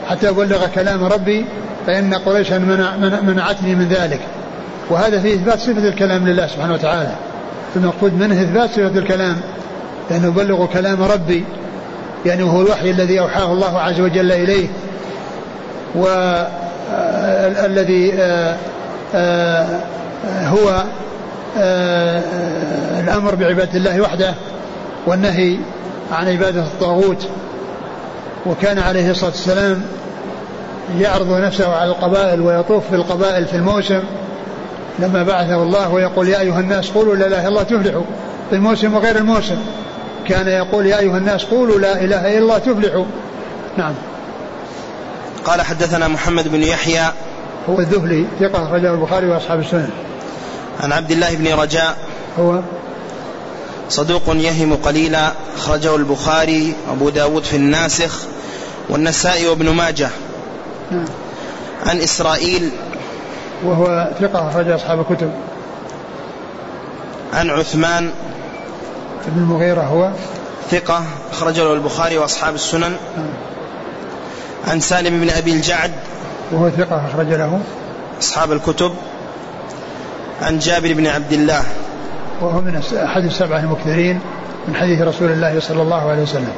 حتى 0.09 0.29
أبلغ 0.29 0.67
كلام 0.67 1.05
ربي 1.05 1.47
فإن 1.87 2.15
قريشا 2.15 2.59
منع 2.59 2.97
منعتني 3.21 3.75
من 3.75 3.89
ذلك. 3.89 4.21
وهذا 4.91 5.21
فيه 5.21 5.35
إثبات 5.35 5.59
صفة 5.59 5.89
الكلام 5.89 6.29
لله 6.29 6.47
سبحانه 6.47 6.73
وتعالى. 6.73 7.15
المقصود 7.77 8.13
منه 8.15 8.43
إثبات 8.43 8.71
صفة 8.71 8.99
الكلام 8.99 9.37
لأنه 10.11 10.27
يبلغ 10.27 10.67
كلام 10.67 11.03
ربي. 11.03 11.45
يعني 12.27 12.43
وهو 12.43 12.63
الوحي 12.63 12.91
الذي 12.91 13.21
أوحاه 13.21 13.53
الله 13.53 13.81
عز 13.81 14.01
وجل 14.01 14.33
إليه. 14.33 14.69
والذي 17.55 18.13
آه، 18.19 18.57
آه، 19.15 19.67
هو 20.27 20.69
آه، 20.69 20.85
الأمر 21.57 23.35
بعبادة 23.35 23.79
الله 23.79 24.01
وحده 24.01 24.35
والنهي 25.07 25.57
عن 26.13 26.29
عبادة 26.29 26.61
الطاغوت. 26.61 27.29
وكان 28.47 28.79
عليه 28.79 29.11
الصلاة 29.11 29.31
والسلام 29.31 29.83
يعرض 30.99 31.33
نفسه 31.33 31.77
على 31.77 31.91
القبائل 31.91 32.41
ويطوف 32.41 32.89
في 32.91 32.97
القبائل 32.97 33.47
في 33.47 33.57
الموسم. 33.57 34.03
لما 34.99 35.23
بعثه 35.23 35.63
الله 35.63 35.93
ويقول 35.93 36.29
يا 36.29 36.41
أيها 36.41 36.61
الناس 36.61 36.91
قولوا 36.91 37.17
لا 37.17 37.27
إله 37.27 37.41
إلا 37.41 37.49
الله 37.49 37.63
تفلحوا 37.63 38.05
في 38.51 38.57
الموسم 38.57 38.95
وغير 38.95 39.17
الموسم. 39.17 39.57
كان 40.29 40.49
يقول 40.49 40.87
يا 40.87 40.99
أيها 40.99 41.19
الناس 41.19 41.45
قولوا 41.45 41.79
لا 41.79 42.05
إله 42.05 42.29
إلا 42.29 42.39
الله 42.39 42.59
تفلحوا. 42.59 43.05
نعم. 43.77 43.95
قال 45.45 45.63
حدثنا 45.63 46.09
محمد 46.09 46.49
بن 46.49 46.63
يحيى. 46.63 47.05
هو 47.71 47.79
الذهلي 47.79 48.25
ثقة 48.41 48.75
رجل 48.75 48.87
البخاري 48.87 49.27
وأصحاب 49.27 49.61
السنن 49.61 49.91
عن 50.81 50.93
عبد 50.93 51.11
الله 51.11 51.35
بن 51.35 51.55
رجاء. 51.55 51.97
هو 52.39 52.61
صدوق 53.89 54.23
يهم 54.29 54.75
قليلا 54.75 55.33
أخرجه 55.57 55.97
البخاري 55.97 56.75
أبو 56.91 57.09
داود 57.09 57.45
في 57.45 57.57
الناسخ 57.57 58.19
والنسائي 58.89 59.49
وابن 59.49 59.71
ماجه. 59.71 60.09
نعم. 60.91 61.05
عن 61.87 62.01
إسرائيل. 62.01 62.71
وهو 63.65 64.11
ثقة 64.21 64.49
أخرج 64.49 64.69
أصحاب 64.69 65.01
الكتب. 65.01 65.33
عن 67.33 67.51
عثمان. 67.51 68.11
بن 69.27 69.43
المغيرة 69.43 69.83
هو 69.83 70.11
ثقة 70.71 71.03
أخرج 71.33 71.61
له 71.61 71.73
البخاري 71.73 72.19
وأصحاب 72.19 72.55
السنن. 72.55 72.97
نعم. 73.17 73.27
عن 74.69 74.81
سالم 74.81 75.21
بن 75.21 75.31
أبي 75.31 75.53
الجعد. 75.53 75.93
وهو 76.53 76.71
ثقة 76.71 77.07
أخرج 77.07 77.27
له. 77.27 77.61
أصحاب 78.21 78.53
الكتب. 78.53 78.95
عن 80.45 80.59
جابر 80.59 80.93
بن 80.93 81.07
عبد 81.07 81.33
الله. 81.33 81.63
وهو 82.41 82.61
من 82.61 82.83
أحد 83.05 83.25
السبعة 83.25 83.59
المكثرين 83.59 84.21
من 84.69 84.77
حديث 84.77 85.01
رسول 85.01 85.33
الله 85.33 85.61
صلى 85.61 85.83
الله 85.83 86.11
عليه 86.11 86.23
وسلم. 86.23 86.53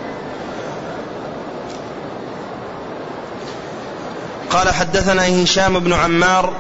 قال 4.50 4.68
حدثنا 4.74 5.42
هشام 5.42 5.78
بن 5.78 5.92
عمار 5.92 6.52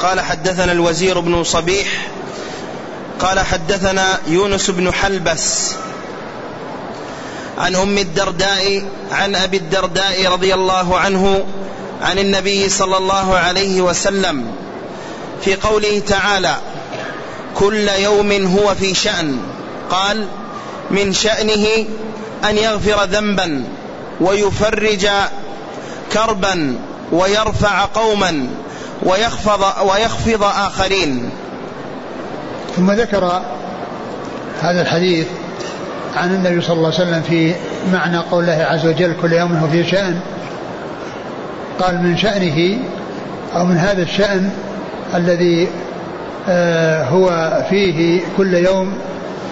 قال 0.00 0.20
حدثنا 0.20 0.72
الوزير 0.72 1.20
بن 1.20 1.44
صبيح 1.44 2.08
قال 3.20 3.40
حدثنا 3.40 4.04
يونس 4.26 4.70
بن 4.70 4.92
حلبس 4.92 5.74
عن 7.58 7.76
أم 7.76 7.98
الدرداء 7.98 8.84
عن 9.12 9.34
أبي 9.34 9.56
الدرداء 9.56 10.32
رضي 10.32 10.54
الله 10.54 10.98
عنه 10.98 11.44
عن 12.02 12.18
النبي 12.18 12.68
صلى 12.68 12.96
الله 12.96 13.34
عليه 13.34 13.80
وسلم. 13.80 14.65
في 15.42 15.54
قوله 15.54 15.98
تعالى 15.98 16.54
كل 17.54 17.88
يوم 17.88 18.32
هو 18.32 18.74
في 18.74 18.94
شأن. 18.94 19.38
قال 19.90 20.26
من 20.90 21.12
شأنه 21.12 21.66
أن 22.50 22.56
يغفر 22.56 23.04
ذنبا 23.04 23.64
ويفرج 24.20 25.08
كربا 26.12 26.76
ويرفع 27.12 27.84
قوما 27.94 28.46
ويخفض 29.02 29.88
ويخفض 29.88 30.42
آخرين. 30.42 31.30
ثم 32.76 32.92
ذكر 32.92 33.42
هذا 34.60 34.82
الحديث 34.82 35.26
عن 36.16 36.34
النبي 36.34 36.60
صلى 36.60 36.76
الله 36.76 36.94
عليه 36.94 37.04
وسلم 37.04 37.22
في 37.22 37.54
معنى 37.92 38.18
قول 38.18 38.44
الله 38.44 38.64
عز 38.64 38.86
وجل 38.86 39.16
كل 39.22 39.32
يوم 39.32 39.56
هو 39.56 39.68
في 39.68 39.90
شأن. 39.90 40.20
قال 41.80 42.02
من 42.02 42.18
شأنه 42.18 42.78
أو 43.54 43.64
من 43.64 43.76
هذا 43.76 44.02
الشأن 44.02 44.50
الذي 45.14 45.68
آه، 46.48 47.04
هو 47.04 47.52
فيه 47.70 48.20
كل 48.36 48.54
يوم 48.54 48.92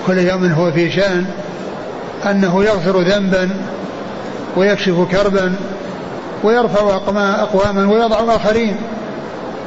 كل 0.07 0.19
يوم 0.19 0.53
هو 0.53 0.73
في 0.73 0.91
شأن 0.91 1.27
أنه 2.31 2.65
يغفر 2.65 3.01
ذنبا 3.01 3.51
ويكشف 4.57 5.07
كربا 5.11 5.55
ويرفع 6.45 6.97
أقواما 7.17 7.93
ويضع 7.93 8.37
آخرين 8.37 8.77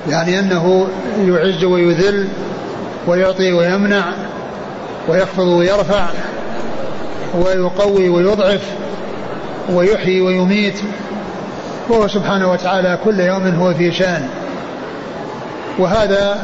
يعني 0.10 0.40
أنه 0.40 0.88
يعز 1.26 1.64
ويذل 1.64 2.28
ويعطي 3.08 3.54
ويمنع 3.54 4.04
ويخفض 5.08 5.48
ويرفع 5.48 6.06
ويقوي 7.36 8.10
ويضعف 8.10 8.62
ويحيي 9.74 10.22
ويميت 10.22 10.80
وهو 11.90 12.08
سبحانه 12.08 12.52
وتعالى 12.52 13.00
كل 13.04 13.20
يوم 13.20 13.48
هو 13.48 13.74
في 13.74 13.92
شأن. 13.92 14.30
وهذا 15.80 16.38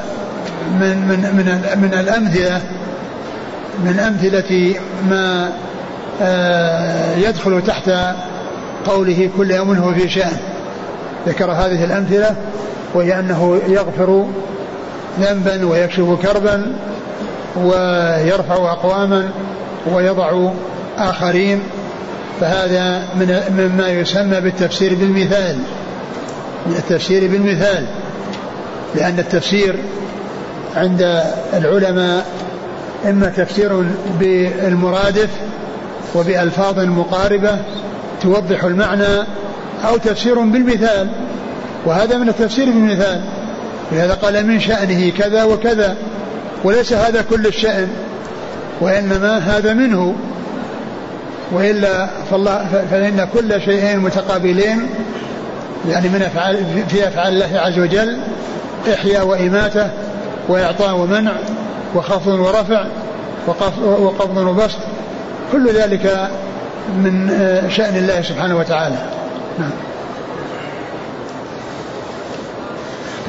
من 0.72 0.98
من 1.08 1.20
من 1.36 1.82
من 1.82 1.94
الامثله 1.94 2.62
من 3.80 4.00
أمثلة 4.00 4.76
ما 5.10 5.52
آه، 6.22 7.16
يدخل 7.16 7.62
تحت 7.62 7.92
قوله 8.86 9.30
كل 9.38 9.52
يوم 9.52 9.74
هو 9.78 9.94
في 9.94 10.10
شأن. 10.10 10.38
ذكر 11.28 11.52
هذه 11.52 11.84
الأمثلة 11.84 12.36
وهي 12.94 13.20
أنه 13.20 13.62
يغفر 13.68 14.26
ذنبا 15.20 15.66
ويكشف 15.66 16.18
كربا 16.22 16.76
ويرفع 17.58 18.56
اقواما 18.72 19.30
ويضع 19.92 20.52
آخرين. 20.98 21.60
فهذا 22.42 23.04
من 23.16 23.42
مما 23.58 23.90
يسمى 23.90 24.42
بالتفسير 24.42 24.96
بالمثال. 24.96 25.58
التفسير 26.68 27.28
بالمثال. 27.28 27.86
لأن 28.96 29.20
التفسير 29.20 29.76
عند 30.76 31.24
العلماء 31.54 32.26
إما 33.10 33.30
تفسير 33.38 33.86
بالمرادف 34.20 35.30
وبألفاظ 36.16 36.80
مقاربة 36.80 37.58
توضح 38.22 38.64
المعنى 38.64 39.20
أو 39.88 39.98
تفسير 39.98 40.40
بالمثال 40.40 41.10
وهذا 41.86 42.18
من 42.18 42.30
التفسير 42.30 42.66
بالمثال 42.66 43.22
لهذا 43.92 44.14
قال 44.14 44.48
من 44.48 44.60
شأنه 44.60 45.10
كذا 45.18 45.44
وكذا 45.44 45.96
وليس 46.64 46.94
هذا 46.94 47.26
كل 47.30 47.48
الشأن 47.48 47.88
وإنما 48.82 49.38
هذا 49.38 49.74
منه 49.74 50.16
وإلا 51.52 52.10
فالله 52.32 52.86
فإن 52.92 53.28
كل 53.34 53.62
شيئين 53.62 54.00
متقابلين 54.00 54.90
يعني 55.90 56.10
من 56.10 56.22
أفعال 56.22 56.66
في 56.90 57.08
أفعال 57.08 57.34
الله 57.34 57.60
عز 57.60 57.80
وجل 57.80 58.18
إحياء 58.88 59.28
وإماتة 59.28 59.90
وإعطاء 60.48 60.96
ومنع 60.96 61.32
وخفض 61.96 62.28
ورفع 62.28 62.86
وقبض 63.48 64.38
وبسط. 64.38 64.80
كل 65.52 65.74
ذلك 65.74 66.32
من 66.98 67.30
شأن 67.70 67.98
الله 67.98 68.22
سبحانه 68.22 68.58
وتعالى. 68.58 68.96
نعم. 69.60 69.72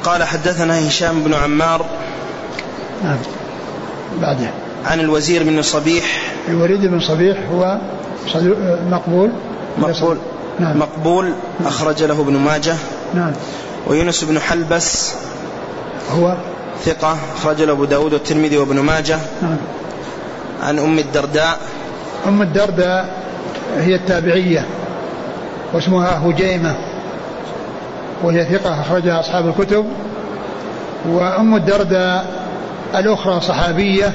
قال 0.04 0.24
حدثنا 0.24 0.88
هشام 0.88 1.22
بن 1.22 1.34
عمار 1.34 1.86
نعم. 3.04 3.16
بعده. 4.22 4.50
عن 4.86 5.00
الوزير 5.00 5.42
بن 5.42 5.62
صبيح. 5.62 6.04
الوليد 6.48 6.86
بن 6.86 7.00
صبيح 7.00 7.38
هو 7.52 7.78
مقبول. 8.90 9.30
مقبول. 9.78 10.18
نعم. 10.60 10.78
مقبول. 10.78 11.32
أخرج 11.66 12.02
له 12.02 12.20
ابن 12.20 12.36
ماجه. 12.36 12.74
نعم. 13.14 13.32
ويونس 13.86 14.24
بن 14.24 14.40
حلبس 14.40 15.14
هو 16.10 16.34
ثقة 16.84 17.16
أخرج 17.36 17.62
له 17.62 17.72
أبو 17.72 17.84
داود 17.84 18.12
والترمذي 18.12 18.58
وابن 18.58 18.80
ماجه. 18.80 19.18
نعم. 19.42 19.56
عن 20.62 20.78
أم 20.78 20.98
الدرداء. 20.98 21.58
أم 22.26 22.42
الدرداء 22.42 23.08
هي 23.76 23.94
التابعية 23.94 24.66
واسمها 25.72 26.18
هجيمة 26.28 26.74
وهي 28.22 28.44
ثقة 28.44 28.80
أخرجها 28.80 29.20
أصحاب 29.20 29.48
الكتب. 29.48 29.86
وأم 31.08 31.56
الدرداء 31.56 32.26
الأخرى 32.94 33.40
صحابية 33.40 34.12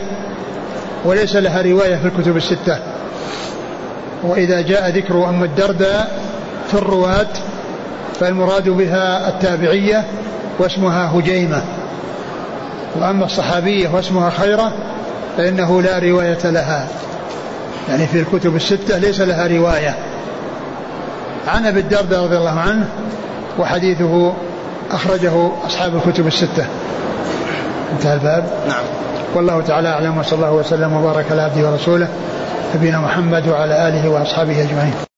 وليس 1.05 1.35
لها 1.35 1.61
رواية 1.61 1.95
في 1.95 2.05
الكتب 2.05 2.37
الستة. 2.37 2.79
وإذا 4.23 4.61
جاء 4.61 4.89
ذكر 4.89 5.29
أم 5.29 5.43
الدرداء 5.43 6.19
في 6.67 6.73
الرواة 6.73 7.27
فالمراد 8.19 8.69
بها 8.69 9.29
التابعية 9.29 10.05
واسمها 10.59 11.19
هجيمة. 11.19 11.63
وأما 12.95 13.25
الصحابية 13.25 13.89
واسمها 13.89 14.29
خيرة 14.29 14.71
فإنه 15.37 15.81
لا 15.81 15.99
رواية 15.99 16.39
لها. 16.43 16.87
يعني 17.89 18.07
في 18.07 18.19
الكتب 18.19 18.55
الستة 18.55 18.97
ليس 18.97 19.21
لها 19.21 19.47
رواية. 19.47 19.95
عن 21.47 21.65
أبي 21.65 21.79
الدرداء 21.79 22.23
رضي 22.23 22.37
الله 22.37 22.59
عنه 22.59 22.87
وحديثه 23.59 24.33
أخرجه 24.91 25.51
أصحاب 25.65 25.95
الكتب 25.95 26.27
الستة. 26.27 26.65
انتهى 27.93 28.13
الباب. 28.13 28.43
نعم. 28.67 28.83
والله 29.35 29.61
تعالى 29.61 29.89
أعلم 29.89 30.17
وصلى 30.17 30.35
الله 30.35 30.53
وسلم 30.53 30.93
وبارك 30.93 31.25
على 31.31 31.41
عبده 31.41 31.71
ورسوله 31.71 32.07
نبينا 32.75 32.99
محمد 32.99 33.47
وعلى 33.47 33.87
آله 33.87 34.09
وأصحابه 34.09 34.61
أجمعين. 34.61 35.08